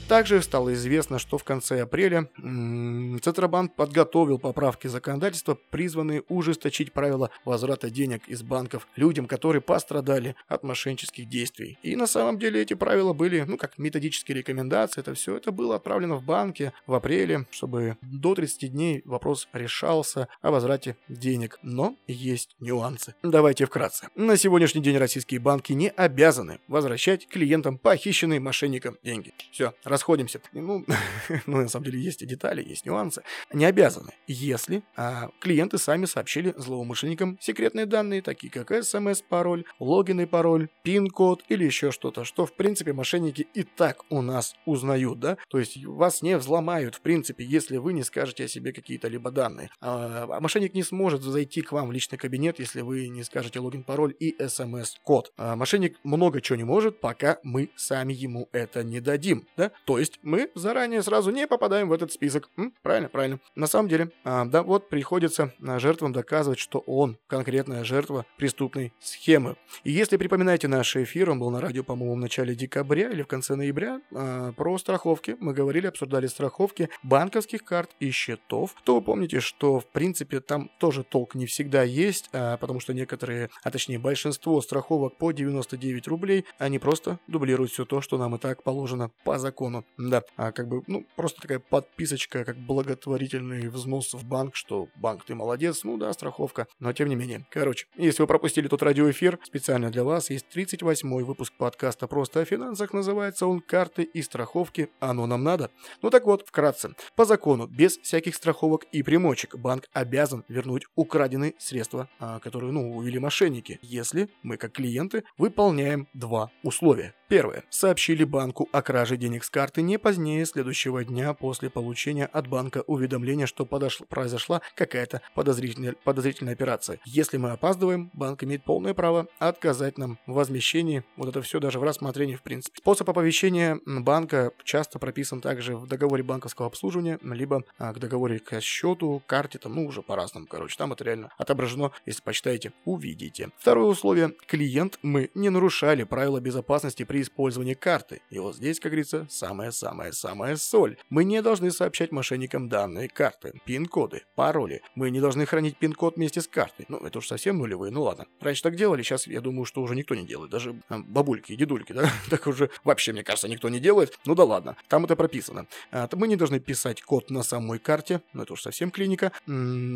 Также 0.10 0.42
стало 0.42 0.74
известно, 0.74 1.20
что 1.20 1.38
в 1.38 1.44
конце 1.44 1.82
апреля 1.82 2.28
Центробанк 2.36 3.76
подготовил 3.76 4.40
поправки 4.40 4.88
законодательства, 4.88 5.56
призванные 5.70 6.24
ужесточить 6.30 6.94
правила 6.94 7.30
возврата 7.46 7.92
денег 7.92 8.28
из 8.28 8.42
банков 8.42 8.88
людям, 8.96 9.28
которые 9.28 9.62
пострадали 9.62 10.36
от 10.48 10.64
мошеннических 10.64 11.30
действий. 11.30 11.78
И 11.84 11.96
на 11.96 12.08
самом 12.08 12.40
деле 12.40 12.60
эти 12.60 12.74
правила 12.74 13.14
были, 13.14 13.42
ну, 13.42 13.56
как 13.56 13.78
методические 13.78 14.40
рекомендации, 14.40 15.02
это 15.02 15.14
все 15.14 15.38
это 15.38 15.52
было 15.52 15.76
отправлено 15.76 16.16
в 16.16 16.24
банки 16.24 16.74
в 16.88 16.96
апреле, 16.96 17.46
чтобы 17.52 17.96
до 18.02 18.34
30 18.34 18.72
дней 18.72 19.04
вопрос 19.06 19.48
решался 19.54 20.28
о 20.42 20.50
возврате 20.50 20.98
денег. 21.08 21.60
Но 21.62 21.96
есть 22.08 22.56
нюансы. 22.60 23.14
Давайте 23.22 23.68
вкратце. 23.68 24.08
На 24.16 24.38
сегодняшний 24.38 24.82
день 24.82 24.98
российские 24.98 25.40
банки 25.40 25.74
не 25.74 25.90
обязаны 25.90 26.62
возвращать 26.68 27.28
клиентам 27.28 27.78
похищенные 27.78 28.40
мошенникам 28.40 28.98
деньги. 29.04 29.36
Все, 29.52 29.76
расходимся. 30.00 30.40
Ну, 30.54 30.86
ну, 31.46 31.58
на 31.58 31.68
самом 31.68 31.86
деле 31.86 32.00
есть 32.00 32.22
и 32.22 32.26
детали, 32.26 32.64
есть 32.68 32.86
нюансы. 32.86 33.22
Не 33.54 33.66
обязаны, 33.66 34.12
если 34.28 34.82
а, 34.96 35.30
клиенты 35.40 35.78
сами 35.78 36.06
сообщили 36.06 36.54
злоумышленникам 36.58 37.38
секретные 37.42 37.86
данные, 37.86 38.22
такие 38.22 38.52
как 38.52 38.72
смс-пароль, 38.84 39.66
логин 39.80 40.22
и 40.22 40.26
пароль, 40.26 40.70
пин-код 40.84 41.44
или 41.50 41.66
еще 41.66 41.92
что-то, 41.92 42.24
что, 42.24 42.46
в 42.46 42.54
принципе, 42.54 42.94
мошенники 42.94 43.48
и 43.54 43.64
так 43.64 44.06
у 44.10 44.22
нас 44.22 44.56
узнают, 44.66 45.20
да? 45.20 45.38
То 45.50 45.60
есть 45.60 45.86
вас 45.86 46.22
не 46.22 46.38
взломают, 46.38 46.96
в 46.96 47.02
принципе, 47.02 47.44
если 47.44 47.78
вы 47.78 47.94
не 47.94 48.04
скажете 48.04 48.46
о 48.46 48.48
себе 48.48 48.72
какие-то 48.72 49.10
либо 49.10 49.32
данные. 49.32 49.70
А, 49.82 50.28
а 50.30 50.40
мошенник 50.40 50.74
не 50.74 50.84
сможет 50.84 51.24
зайти 51.24 51.62
к 51.62 51.74
вам 51.74 51.90
в 51.90 51.92
личный 51.92 52.18
кабинет, 52.18 52.60
если 52.60 52.82
вы 52.82 53.10
не 53.10 53.24
скажете 53.24 53.60
логин, 53.60 53.84
пароль 53.84 54.16
и 54.18 54.36
смс-код. 54.48 55.34
А 55.38 55.58
мошенник 55.58 55.98
много 56.04 56.42
чего 56.42 56.56
не 56.56 56.64
может, 56.64 57.02
пока 57.02 57.40
мы 57.44 57.70
сами 57.76 58.14
ему 58.14 58.48
это 58.54 58.84
не 58.84 59.02
дадим, 59.02 59.46
да? 59.58 59.72
То 59.90 59.98
есть 59.98 60.20
мы 60.22 60.52
заранее 60.54 61.02
сразу 61.02 61.32
не 61.32 61.48
попадаем 61.48 61.90
в 61.90 61.94
этот 61.94 62.12
список. 62.12 62.52
М? 62.58 62.76
Правильно, 62.84 63.10
правильно. 63.10 63.40
На 63.56 63.66
самом 63.66 63.90
деле, 63.90 64.12
а, 64.24 64.46
да, 64.46 64.62
вот 64.62 64.88
приходится 64.88 65.52
а, 65.66 65.80
жертвам 65.80 66.14
доказывать, 66.14 66.60
что 66.60 66.78
он 66.86 67.18
конкретная 67.26 67.84
жертва 67.84 68.28
преступной 68.38 68.94
схемы. 69.00 69.56
И 69.84 69.90
если 69.90 70.18
припоминаете 70.18 70.68
наш 70.68 70.96
эфир, 70.96 71.32
он 71.32 71.40
был 71.40 71.50
на 71.50 71.60
радио, 71.60 71.84
по-моему, 71.84 72.14
в 72.14 72.20
начале 72.20 72.54
декабря 72.54 73.10
или 73.10 73.24
в 73.24 73.26
конце 73.26 73.56
ноября, 73.56 74.00
а, 74.14 74.52
про 74.52 74.78
страховки. 74.78 75.36
Мы 75.40 75.54
говорили, 75.54 75.88
обсуждали 75.88 76.28
страховки 76.28 76.90
банковских 77.02 77.64
карт 77.64 77.90
и 78.00 78.12
счетов, 78.12 78.76
то 78.84 78.94
вы 78.94 79.02
помните, 79.02 79.40
что 79.40 79.80
в 79.80 79.88
принципе 79.88 80.40
там 80.40 80.70
тоже 80.78 81.04
толк 81.04 81.34
не 81.34 81.48
всегда 81.48 81.82
есть, 81.82 82.30
а, 82.32 82.58
потому 82.58 82.80
что 82.80 82.94
некоторые, 82.94 83.50
а 83.64 83.72
точнее 83.72 83.98
большинство 83.98 84.62
страховок 84.62 85.18
по 85.18 85.32
99 85.32 86.08
рублей, 86.08 86.46
они 86.60 86.78
просто 86.78 87.18
дублируют 87.26 87.72
все 87.72 87.86
то, 87.86 88.02
что 88.02 88.20
нам 88.20 88.36
и 88.36 88.38
так 88.38 88.62
положено 88.62 89.10
по 89.24 89.40
закону 89.40 89.79
тему. 89.80 90.10
Да, 90.10 90.24
а 90.38 90.52
как 90.52 90.68
бы, 90.68 90.84
ну, 90.88 91.06
просто 91.16 91.42
такая 91.42 91.60
подписочка, 91.60 92.44
как 92.46 92.58
благотворительный 92.58 93.68
взнос 93.70 94.14
в 94.14 94.26
банк, 94.26 94.56
что 94.56 94.88
банк, 94.96 95.26
ты 95.26 95.36
молодец, 95.36 95.84
ну 95.84 95.98
да, 95.98 96.12
страховка, 96.14 96.68
но 96.80 96.94
тем 96.94 97.10
не 97.10 97.16
менее. 97.16 97.46
Короче, 97.50 97.88
если 97.96 98.22
вы 98.22 98.28
пропустили 98.28 98.68
тот 98.68 98.84
радиоэфир, 98.84 99.40
специально 99.44 99.90
для 99.90 100.04
вас 100.04 100.30
есть 100.30 100.46
38-й 100.54 101.24
выпуск 101.24 101.54
подкаста 101.58 102.08
«Просто 102.08 102.42
о 102.42 102.46
финансах», 102.46 102.94
называется 102.94 103.46
он 103.46 103.62
«Карты 103.62 104.04
и 104.04 104.22
страховки. 104.22 104.90
Оно 105.00 105.26
нам 105.26 105.44
надо». 105.44 105.70
Ну 106.02 106.10
так 106.10 106.26
вот, 106.26 106.48
вкратце. 106.48 106.92
По 107.16 107.26
закону, 107.26 107.68
без 107.68 107.98
всяких 107.98 108.36
страховок 108.36 108.86
и 108.92 109.04
примочек, 109.04 109.56
банк 109.56 109.86
обязан 109.94 110.44
вернуть 110.48 110.86
украденные 110.96 111.54
средства, 111.58 112.10
а, 112.20 112.40
которые, 112.40 112.72
ну, 112.72 112.96
увели 112.96 113.20
мошенники, 113.20 113.80
если 113.82 114.30
мы, 114.44 114.58
как 114.58 114.74
клиенты, 114.74 115.24
выполняем 115.38 116.08
два 116.14 116.52
условия. 116.64 117.14
Первое. 117.30 117.64
Сообщили 117.70 118.24
банку 118.24 118.68
о 118.72 118.82
краже 118.82 119.16
денег 119.16 119.44
с 119.44 119.52
карты 119.52 119.69
не 119.78 119.98
позднее 119.98 120.46
следующего 120.46 121.04
дня 121.04 121.34
после 121.34 121.70
получения 121.70 122.26
от 122.26 122.48
банка 122.48 122.84
уведомления, 122.88 123.46
что 123.46 123.66
подошло, 123.66 124.06
произошла 124.08 124.62
какая-то 124.76 125.22
подозрительная, 125.36 125.96
подозрительная 126.04 126.54
операция. 126.54 127.00
Если 127.06 127.38
мы 127.38 127.52
опаздываем, 127.52 128.10
банк 128.14 128.44
имеет 128.44 128.64
полное 128.64 128.94
право 128.94 129.28
отказать 129.40 129.98
нам 129.98 130.18
в 130.26 130.34
возмещении. 130.34 131.04
Вот 131.16 131.30
это 131.30 131.42
все 131.42 131.60
даже 131.60 131.80
в 131.80 131.84
рассмотрении 131.84 132.36
в 132.36 132.42
принципе. 132.42 132.78
Способ 132.78 133.10
оповещения 133.10 133.80
банка 133.86 134.52
часто 134.64 135.00
прописан 135.00 135.42
также 135.42 135.76
в 135.76 135.88
договоре 135.88 136.24
банковского 136.24 136.68
обслуживания, 136.68 137.20
либо 137.22 137.64
а, 137.78 137.94
к 137.94 138.00
договоре 138.00 138.40
к 138.40 138.60
счету, 138.62 139.22
карте, 139.26 139.60
там, 139.60 139.76
ну 139.76 139.86
уже 139.86 140.02
по-разному, 140.02 140.48
короче. 140.48 140.78
Там 140.78 140.94
это 140.94 141.04
реально 141.04 141.32
отображено, 141.38 141.92
если 142.06 142.22
почитаете, 142.22 142.74
увидите. 142.86 143.50
Второе 143.58 143.88
условие. 143.88 144.34
Клиент 144.48 145.00
мы 145.02 145.30
не 145.34 145.50
нарушали 145.50 146.04
правила 146.04 146.40
безопасности 146.40 147.04
при 147.04 147.22
использовании 147.22 147.74
карты. 147.74 148.22
И 148.30 148.40
вот 148.40 148.56
здесь, 148.56 148.80
как 148.80 148.92
говорится, 148.92 149.28
самая-самая-самая 149.60 150.56
соль. 150.56 150.98
Мы 151.10 151.24
не 151.24 151.42
должны 151.42 151.72
сообщать 151.72 152.12
мошенникам 152.12 152.70
данные 152.70 153.10
карты, 153.10 153.54
пин-коды, 153.66 154.24
пароли. 154.36 154.82
Мы 154.96 155.12
не 155.12 155.20
должны 155.20 155.46
хранить 155.46 155.78
пин-код 155.78 156.16
вместе 156.16 156.42
с 156.42 156.48
картой. 156.48 156.86
Ну, 156.90 156.98
это 156.98 157.20
уж 157.20 157.28
совсем 157.28 157.58
нулевые, 157.58 157.92
ну 157.92 158.04
ладно. 158.04 158.26
Раньше 158.40 158.64
так 158.64 158.76
делали, 158.76 159.04
сейчас 159.04 159.28
я 159.28 159.42
думаю, 159.42 159.66
что 159.66 159.82
уже 159.82 159.96
никто 159.96 160.16
не 160.16 160.26
делает. 160.26 160.52
Даже 160.52 160.76
бабульки 160.90 161.52
и 161.52 161.56
дедульки, 161.56 161.94
да? 161.94 162.10
так 162.30 162.48
уже 162.48 162.70
вообще, 162.84 163.12
мне 163.12 163.24
кажется, 163.24 163.48
никто 163.48 163.70
не 163.70 163.80
делает. 163.80 164.18
Ну 164.26 164.36
да 164.36 164.44
ладно, 164.44 164.76
там 164.88 165.06
это 165.06 165.16
прописано. 165.16 165.68
А, 165.92 166.08
мы 166.14 166.28
не 166.28 166.36
должны 166.36 166.60
писать 166.60 167.02
код 167.02 167.30
на 167.30 167.44
самой 167.44 167.80
карте, 167.80 168.22
ну 168.34 168.44
это 168.44 168.54
уж 168.54 168.62
совсем 168.62 168.92
клиника. 168.92 169.32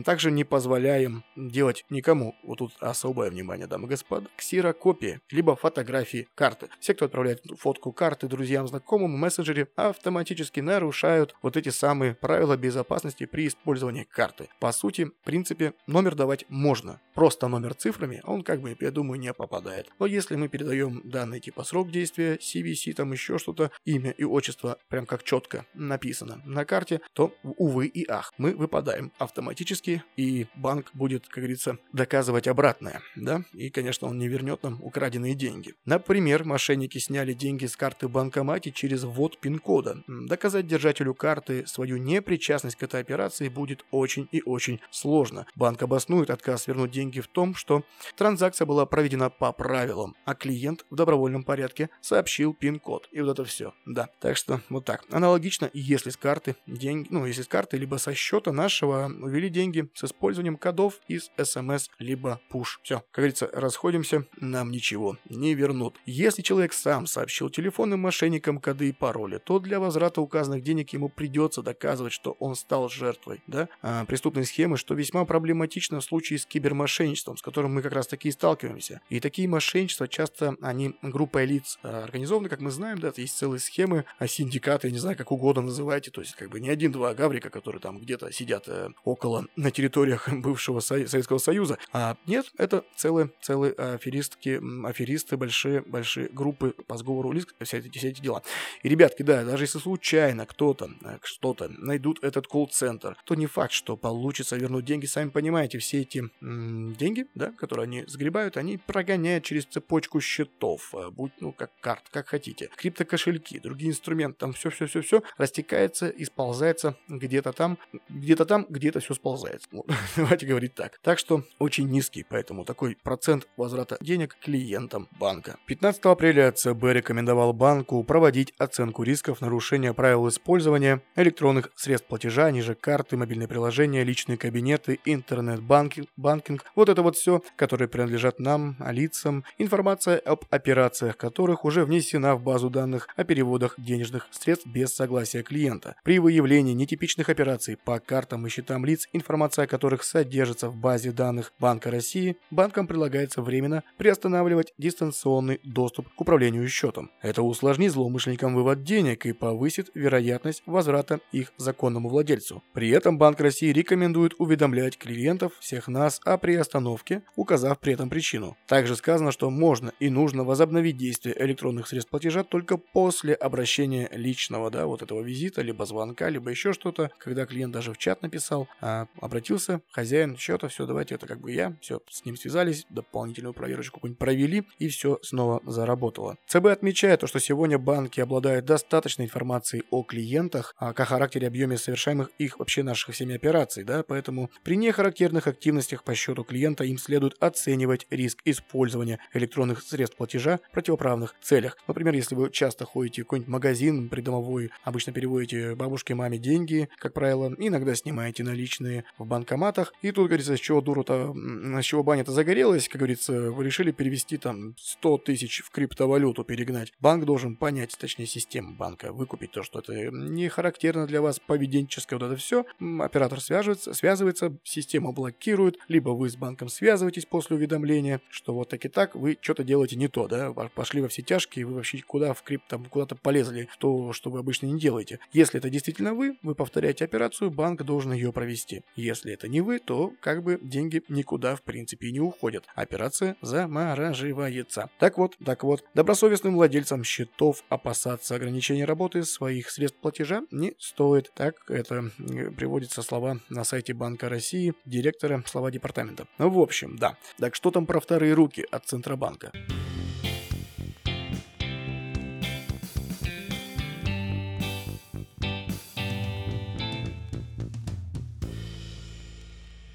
Также 0.05 0.31
не 0.31 0.43
позволяем 0.43 1.23
делать 1.35 1.85
никому, 1.89 2.35
вот 2.43 2.59
тут 2.59 2.73
особое 2.79 3.29
внимание, 3.29 3.67
дамы 3.67 3.87
и 3.87 3.89
господа, 3.89 4.27
ксерокопии, 4.35 5.21
либо 5.31 5.55
фотографии 5.55 6.27
карты. 6.35 6.69
Все, 6.79 6.93
кто 6.93 7.05
отправляет 7.05 7.43
фотку 7.57 7.91
карты 7.91 8.27
друзьям, 8.27 8.67
знакомым 8.67 9.13
в 9.13 9.17
мессенджере, 9.43 9.67
автоматически 9.75 10.61
нарушают 10.61 11.35
вот 11.41 11.57
эти 11.57 11.69
самые 11.69 12.15
правила 12.15 12.57
безопасности 12.57 13.25
при 13.25 13.47
использовании 13.47 14.03
карты. 14.03 14.47
По 14.59 14.71
сути, 14.71 15.05
в 15.05 15.25
принципе, 15.25 15.73
номер 15.87 16.15
давать 16.15 16.45
можно. 16.49 16.99
Просто 17.13 17.47
номер 17.47 17.73
цифрами, 17.75 18.21
он 18.23 18.43
как 18.43 18.61
бы, 18.61 18.75
я 18.79 18.91
думаю, 18.91 19.19
не 19.19 19.33
попадает. 19.33 19.91
Но 19.99 20.05
если 20.05 20.35
мы 20.35 20.47
передаем 20.47 21.01
данные 21.03 21.41
типа 21.41 21.63
срок 21.63 21.91
действия, 21.91 22.35
CVC, 22.37 22.93
там 22.93 23.11
еще 23.11 23.37
что-то, 23.37 23.71
имя 23.85 24.11
и 24.11 24.23
отчество, 24.23 24.77
прям 24.89 25.05
как 25.05 25.23
четко 25.23 25.65
написано 25.73 26.41
на 26.45 26.65
карте, 26.65 27.01
то, 27.13 27.33
увы 27.43 27.87
и 27.87 28.05
ах, 28.09 28.33
мы 28.37 28.55
выпадаем 28.55 29.11
автоматически, 29.19 30.03
и 30.17 30.47
банк 30.55 30.89
будет, 30.93 31.27
как 31.27 31.37
говорится, 31.37 31.77
доказывать 31.91 32.47
обратное, 32.47 33.01
да? 33.15 33.43
И, 33.53 33.69
конечно, 33.69 34.07
он 34.07 34.17
не 34.17 34.27
вернет 34.27 34.63
нам 34.63 34.81
украденные 34.81 35.35
деньги. 35.35 35.75
Например, 35.85 36.43
мошенники 36.45 36.97
сняли 36.97 37.33
деньги 37.33 37.65
с 37.65 37.75
карты 37.75 38.07
банкомате 38.07 38.71
через 38.71 39.03
ввод 39.03 39.32
код 39.33 39.39
пин-кода. 39.39 40.03
Доказать 40.07 40.67
держателю 40.67 41.13
карты 41.13 41.65
свою 41.65 41.97
непричастность 41.97 42.75
к 42.75 42.83
этой 42.83 43.01
операции 43.01 43.49
будет 43.49 43.85
очень 43.91 44.27
и 44.31 44.41
очень 44.45 44.79
сложно. 44.91 45.45
Банк 45.55 45.81
обоснует 45.81 46.29
отказ 46.29 46.67
вернуть 46.67 46.91
деньги 46.91 47.19
в 47.19 47.27
том, 47.27 47.55
что 47.55 47.83
транзакция 48.15 48.65
была 48.65 48.85
проведена 48.85 49.29
по 49.29 49.51
правилам, 49.51 50.15
а 50.25 50.35
клиент 50.35 50.85
в 50.89 50.95
добровольном 50.95 51.43
порядке 51.43 51.89
сообщил 52.01 52.53
пин-код. 52.53 53.07
И 53.11 53.21
вот 53.21 53.31
это 53.31 53.43
все. 53.45 53.73
Да, 53.85 54.09
так 54.19 54.37
что 54.37 54.61
вот 54.69 54.85
так. 54.85 55.03
Аналогично, 55.11 55.69
если 55.73 56.09
с 56.09 56.17
карты 56.17 56.55
деньги, 56.67 57.07
ну, 57.09 57.25
если 57.25 57.41
с 57.41 57.47
карты, 57.47 57.77
либо 57.77 57.97
со 57.97 58.13
счета 58.13 58.51
нашего 58.51 59.11
увели 59.21 59.49
деньги 59.49 59.89
с 59.93 60.03
использованием 60.03 60.57
кодов 60.57 60.99
из 61.07 61.31
SMS, 61.37 61.89
либо 61.99 62.39
push. 62.51 62.79
Все, 62.83 62.99
как 63.11 63.23
говорится, 63.23 63.49
расходимся, 63.53 64.25
нам 64.39 64.71
ничего 64.71 65.17
не 65.29 65.53
вернут. 65.55 65.95
Если 66.05 66.41
человек 66.41 66.73
сам 66.73 67.07
сообщил 67.07 67.49
телефонным 67.49 68.01
мошенникам 68.01 68.59
коды 68.59 68.89
и 68.89 68.93
пароли, 69.23 69.39
то 69.43 69.59
для 69.59 69.79
возврата 69.79 70.21
указанных 70.21 70.63
денег 70.63 70.93
ему 70.93 71.09
придется 71.09 71.61
доказывать, 71.61 72.13
что 72.13 72.35
он 72.39 72.55
стал 72.55 72.89
жертвой 72.89 73.41
да, 73.47 73.69
а, 73.81 74.05
преступной 74.05 74.45
схемы, 74.45 74.77
что 74.77 74.93
весьма 74.93 75.25
проблематично 75.25 75.99
в 75.99 76.03
случае 76.03 76.39
с 76.39 76.45
кибермошенничеством, 76.45 77.37
с 77.37 77.41
которым 77.41 77.73
мы 77.75 77.81
как 77.81 77.93
раз 77.93 78.07
таки 78.07 78.29
и 78.29 78.31
сталкиваемся. 78.31 79.01
И 79.09 79.19
такие 79.19 79.47
мошенничества 79.47 80.07
часто, 80.07 80.55
они 80.61 80.95
группой 81.01 81.45
лиц 81.45 81.79
а, 81.83 82.03
организованы, 82.03 82.49
как 82.49 82.59
мы 82.59 82.71
знаем, 82.71 82.99
да, 82.99 83.11
есть 83.15 83.37
целые 83.37 83.59
схемы, 83.59 84.05
а 84.19 84.27
синдикаты, 84.27 84.91
не 84.91 84.99
знаю, 84.99 85.17
как 85.17 85.31
угодно 85.31 85.61
называйте, 85.61 86.11
то 86.11 86.21
есть 86.21 86.35
как 86.35 86.49
бы 86.49 86.59
не 86.59 86.69
один-два 86.69 87.13
гаврика, 87.13 87.49
которые 87.49 87.81
там 87.81 87.99
где-то 87.99 88.31
сидят 88.31 88.65
э, 88.67 88.89
около, 89.03 89.45
на 89.55 89.71
территориях 89.71 90.29
бывшего 90.33 90.79
Со- 90.79 91.07
Советского 91.07 91.37
Союза, 91.37 91.77
а 91.91 92.17
нет, 92.25 92.51
это 92.57 92.83
целые, 92.95 93.31
целые 93.41 93.73
аферистки, 93.73 94.59
аферисты, 94.85 95.37
большие, 95.37 95.81
большие 95.81 96.29
группы 96.29 96.75
по 96.87 96.97
сговору 96.97 97.31
лиц, 97.31 97.45
все 97.61 97.77
эти, 97.77 97.97
все 97.97 98.09
эти 98.09 98.21
дела. 98.21 98.43
И, 98.81 98.89
ребятки, 99.13 99.23
да, 99.23 99.43
даже 99.43 99.63
если 99.63 99.79
случайно 99.79 100.45
кто-то, 100.45 100.89
э, 101.03 101.17
что-то 101.23 101.69
найдут 101.69 102.23
этот 102.23 102.47
колл-центр, 102.47 103.17
то 103.25 103.35
не 103.35 103.45
факт, 103.45 103.71
что 103.71 103.97
получится 103.97 104.55
вернуть 104.55 104.85
деньги. 104.85 105.05
Сами 105.05 105.29
понимаете, 105.29 105.77
все 105.79 106.01
эти 106.01 106.29
м- 106.41 106.95
деньги, 106.95 107.25
да, 107.35 107.51
которые 107.51 107.83
они 107.83 108.03
сгребают, 108.07 108.57
они 108.57 108.77
прогоняют 108.77 109.43
через 109.43 109.65
цепочку 109.65 110.21
счетов, 110.21 110.93
э, 110.93 111.09
будь, 111.09 111.31
ну, 111.39 111.51
как 111.51 111.71
карт, 111.79 112.03
как 112.11 112.27
хотите. 112.27 112.69
Криптокошельки, 112.75 113.59
другие 113.59 113.91
инструменты, 113.91 114.37
там 114.39 114.53
все-все-все-все 114.53 115.23
растекается 115.37 116.09
и 116.09 116.25
сползается 116.25 116.95
где-то 117.07 117.53
там, 117.53 117.77
где-то 118.09 118.45
там, 118.45 118.65
где-то 118.69 118.99
все 118.99 119.13
сползается. 119.13 119.67
Вот. 119.71 119.87
Давайте 120.15 120.45
говорить 120.45 120.73
так. 120.75 120.99
Так 121.01 121.19
что 121.19 121.43
очень 121.59 121.89
низкий, 121.89 122.25
поэтому 122.27 122.65
такой 122.65 122.97
процент 123.03 123.47
возврата 123.57 123.97
денег 124.01 124.35
клиентам 124.41 125.07
банка. 125.19 125.57
15 125.67 126.05
апреля 126.05 126.51
ЦБ 126.51 126.83
рекомендовал 126.83 127.53
банку 127.53 128.03
проводить 128.03 128.53
оценку 128.57 129.02
рисков 129.03 129.41
нарушения 129.41 129.93
правил 129.93 130.27
использования 130.27 131.01
электронных 131.15 131.71
средств 131.75 132.07
платежа, 132.07 132.51
ниже 132.51 132.75
карты, 132.75 133.17
мобильные 133.17 133.47
приложения, 133.47 134.03
личные 134.03 134.37
кабинеты, 134.37 134.99
интернет-банкинг, 135.05 136.07
банкинг, 136.17 136.65
вот 136.75 136.89
это 136.89 137.01
вот 137.01 137.15
все, 137.15 137.41
которые 137.55 137.87
принадлежат 137.87 138.39
нам, 138.39 138.77
лицам, 138.89 139.43
информация 139.57 140.17
об 140.19 140.45
операциях 140.49 141.17
которых 141.17 141.65
уже 141.65 141.85
внесена 141.85 142.35
в 142.35 142.41
базу 142.41 142.69
данных 142.69 143.07
о 143.15 143.23
переводах 143.23 143.75
денежных 143.77 144.27
средств 144.31 144.67
без 144.67 144.93
согласия 144.93 145.43
клиента. 145.43 145.95
При 146.03 146.19
выявлении 146.19 146.73
нетипичных 146.73 147.29
операций 147.29 147.77
по 147.77 147.99
картам 147.99 148.45
и 148.47 148.49
счетам 148.49 148.85
лиц, 148.85 149.07
информация 149.13 149.65
о 149.65 149.67
которых 149.67 150.03
содержится 150.03 150.69
в 150.69 150.75
базе 150.75 151.11
данных 151.11 151.53
Банка 151.59 151.91
России, 151.91 152.37
банкам 152.51 152.87
предлагается 152.87 153.41
временно 153.41 153.83
приостанавливать 153.97 154.73
дистанционный 154.77 155.59
доступ 155.63 156.07
к 156.13 156.21
управлению 156.21 156.67
счетом. 156.67 157.11
Это 157.21 157.41
усложнит 157.41 157.91
злоумышленникам 157.91 158.55
вывод 158.55 158.83
денег 158.83 158.92
и 159.01 159.33
повысит 159.33 159.89
вероятность 159.95 160.61
возврата 160.65 161.19
их 161.31 161.51
законному 161.57 162.09
владельцу. 162.09 162.63
При 162.73 162.89
этом 162.89 163.17
Банк 163.17 163.39
России 163.39 163.71
рекомендует 163.71 164.33
уведомлять 164.37 164.97
клиентов 164.97 165.53
всех 165.59 165.87
нас 165.87 166.21
о 166.25 166.37
приостановке, 166.37 167.23
указав 167.35 167.79
при 167.79 167.93
этом 167.93 168.09
причину. 168.09 168.55
Также 168.67 168.95
сказано, 168.95 169.31
что 169.31 169.49
можно 169.49 169.93
и 169.99 170.09
нужно 170.09 170.43
возобновить 170.43 170.97
действие 170.97 171.35
электронных 171.43 171.87
средств 171.87 172.11
платежа 172.11 172.43
только 172.43 172.77
после 172.77 173.33
обращения 173.33 174.09
личного, 174.13 174.69
да, 174.69 174.85
вот 174.85 175.01
этого 175.01 175.21
визита, 175.21 175.61
либо 175.61 175.85
звонка, 175.85 176.29
либо 176.29 176.49
еще 176.49 176.73
что-то, 176.73 177.09
когда 177.17 177.45
клиент 177.45 177.73
даже 177.73 177.93
в 177.93 177.97
чат 177.97 178.21
написал, 178.21 178.67
а, 178.81 179.07
обратился, 179.19 179.81
хозяин 179.91 180.37
счета, 180.37 180.67
все, 180.67 180.85
давайте, 180.85 181.15
это 181.15 181.25
как 181.25 181.39
бы 181.39 181.51
я, 181.51 181.75
все, 181.81 182.01
с 182.09 182.25
ним 182.25 182.37
связались, 182.37 182.85
дополнительную 182.89 183.53
проверочку 183.53 183.95
какую-нибудь 183.95 184.19
провели, 184.19 184.63
и 184.79 184.87
все 184.87 185.19
снова 185.21 185.61
заработало. 185.65 186.37
ЦБ 186.47 186.67
отмечает 186.67 187.21
то, 187.21 187.27
что 187.27 187.39
сегодня 187.39 187.77
банки 187.77 188.19
обладают 188.19 188.65
достаточной 188.83 189.25
информацией 189.25 189.83
о 189.89 190.03
клиентах, 190.03 190.75
о 190.77 190.93
характере, 190.93 191.47
объеме 191.47 191.77
совершаемых 191.77 192.29
их 192.37 192.59
вообще 192.59 192.83
наших 192.83 193.15
всеми 193.15 193.35
операций, 193.35 193.83
да, 193.83 194.03
поэтому 194.03 194.49
при 194.63 194.75
нехарактерных 194.75 195.47
активностях 195.47 196.03
по 196.03 196.15
счету 196.15 196.43
клиента 196.43 196.83
им 196.83 196.97
следует 196.97 197.35
оценивать 197.39 198.05
риск 198.09 198.39
использования 198.45 199.19
электронных 199.33 199.81
средств 199.81 200.17
платежа 200.17 200.59
в 200.69 200.71
противоправных 200.71 201.35
целях. 201.41 201.77
Например, 201.87 202.13
если 202.13 202.35
вы 202.35 202.51
часто 202.51 202.85
ходите 202.85 203.21
в 203.21 203.25
какой-нибудь 203.25 203.51
магазин 203.51 204.09
придомовой, 204.09 204.71
обычно 204.83 205.13
переводите 205.13 205.75
бабушке, 205.75 206.15
маме 206.15 206.37
деньги, 206.37 206.89
как 206.97 207.13
правило, 207.13 207.53
иногда 207.57 207.95
снимаете 207.95 208.43
наличные 208.43 209.05
в 209.17 209.25
банкоматах, 209.25 209.93
и 210.01 210.11
тут, 210.11 210.27
говорится, 210.27 210.55
с 210.55 210.59
чего 210.59 210.81
дуру-то, 210.81 211.33
с 211.33 211.85
чего 211.85 212.03
баня-то 212.03 212.31
загорелась, 212.31 212.87
как 212.87 212.99
говорится, 212.99 213.51
вы 213.51 213.63
решили 213.63 213.91
перевести 213.91 214.37
там 214.37 214.75
100 214.77 215.17
тысяч 215.19 215.61
в 215.61 215.71
криптовалюту 215.71 216.43
перегнать. 216.43 216.93
Банк 216.99 217.25
должен 217.25 217.55
понять, 217.55 217.95
точнее 217.97 218.27
банка, 218.73 219.11
выкупить 219.11 219.51
то, 219.51 219.63
что 219.63 219.79
это 219.79 219.93
не 220.11 220.49
характерно 220.49 221.07
для 221.07 221.21
вас 221.21 221.39
поведенческое, 221.39 222.19
вот 222.19 222.25
это 222.25 222.35
все. 222.35 222.65
Оператор 222.99 223.39
связывается, 223.39 223.93
связывается, 223.93 224.57
система 224.63 225.11
блокирует, 225.11 225.77
либо 225.87 226.09
вы 226.09 226.29
с 226.29 226.35
банком 226.35 226.69
связываетесь 226.69 227.25
после 227.25 227.55
уведомления, 227.55 228.21
что 228.29 228.53
вот 228.53 228.69
так 228.69 228.85
и 228.85 228.89
так, 228.89 229.15
вы 229.15 229.37
что-то 229.41 229.63
делаете 229.63 229.95
не 229.95 230.07
то, 230.07 230.27
да, 230.27 230.51
пошли 230.51 231.01
во 231.01 231.07
все 231.07 231.21
тяжкие, 231.21 231.65
вы 231.65 231.75
вообще 231.75 232.01
куда 232.01 232.33
в 232.33 232.43
крипт, 232.43 232.67
там, 232.67 232.85
куда-то 232.85 233.15
полезли, 233.15 233.69
то, 233.79 234.13
что 234.13 234.29
вы 234.29 234.39
обычно 234.39 234.67
не 234.67 234.79
делаете. 234.79 235.19
Если 235.31 235.59
это 235.59 235.69
действительно 235.69 236.13
вы, 236.13 236.37
вы 236.41 236.55
повторяете 236.55 237.05
операцию, 237.05 237.51
банк 237.51 237.83
должен 237.83 238.11
ее 238.13 238.31
провести. 238.33 238.83
Если 238.95 239.33
это 239.33 239.47
не 239.47 239.61
вы, 239.61 239.79
то 239.79 240.13
как 240.19 240.43
бы 240.43 240.59
деньги 240.61 241.03
никуда 241.07 241.55
в 241.55 241.61
принципе 241.61 242.11
не 242.11 242.19
уходят. 242.19 242.65
Операция 242.75 243.35
замораживается. 243.41 244.89
Так 244.99 245.17
вот, 245.17 245.37
так 245.43 245.63
вот, 245.63 245.83
добросовестным 245.93 246.55
владельцам 246.55 247.03
счетов 247.03 247.63
опасаться 247.69 248.35
ограничения 248.53 248.85
работы 248.85 249.23
своих 249.23 249.71
средств 249.71 249.99
платежа 249.99 250.43
не 250.51 250.75
стоит. 250.77 251.31
Так 251.33 251.55
это 251.69 252.11
приводится 252.55 253.01
слова 253.01 253.39
на 253.49 253.63
сайте 253.63 253.93
Банка 253.93 254.29
России, 254.29 254.75
директора, 254.85 255.43
слова 255.47 255.71
департамента. 255.71 256.27
Ну, 256.37 256.49
в 256.49 256.59
общем, 256.59 256.95
да. 256.97 257.17
Так 257.39 257.55
что 257.55 257.71
там 257.71 257.87
про 257.87 257.99
вторые 257.99 258.33
руки 258.33 258.63
от 258.69 258.85
Центробанка? 258.85 259.51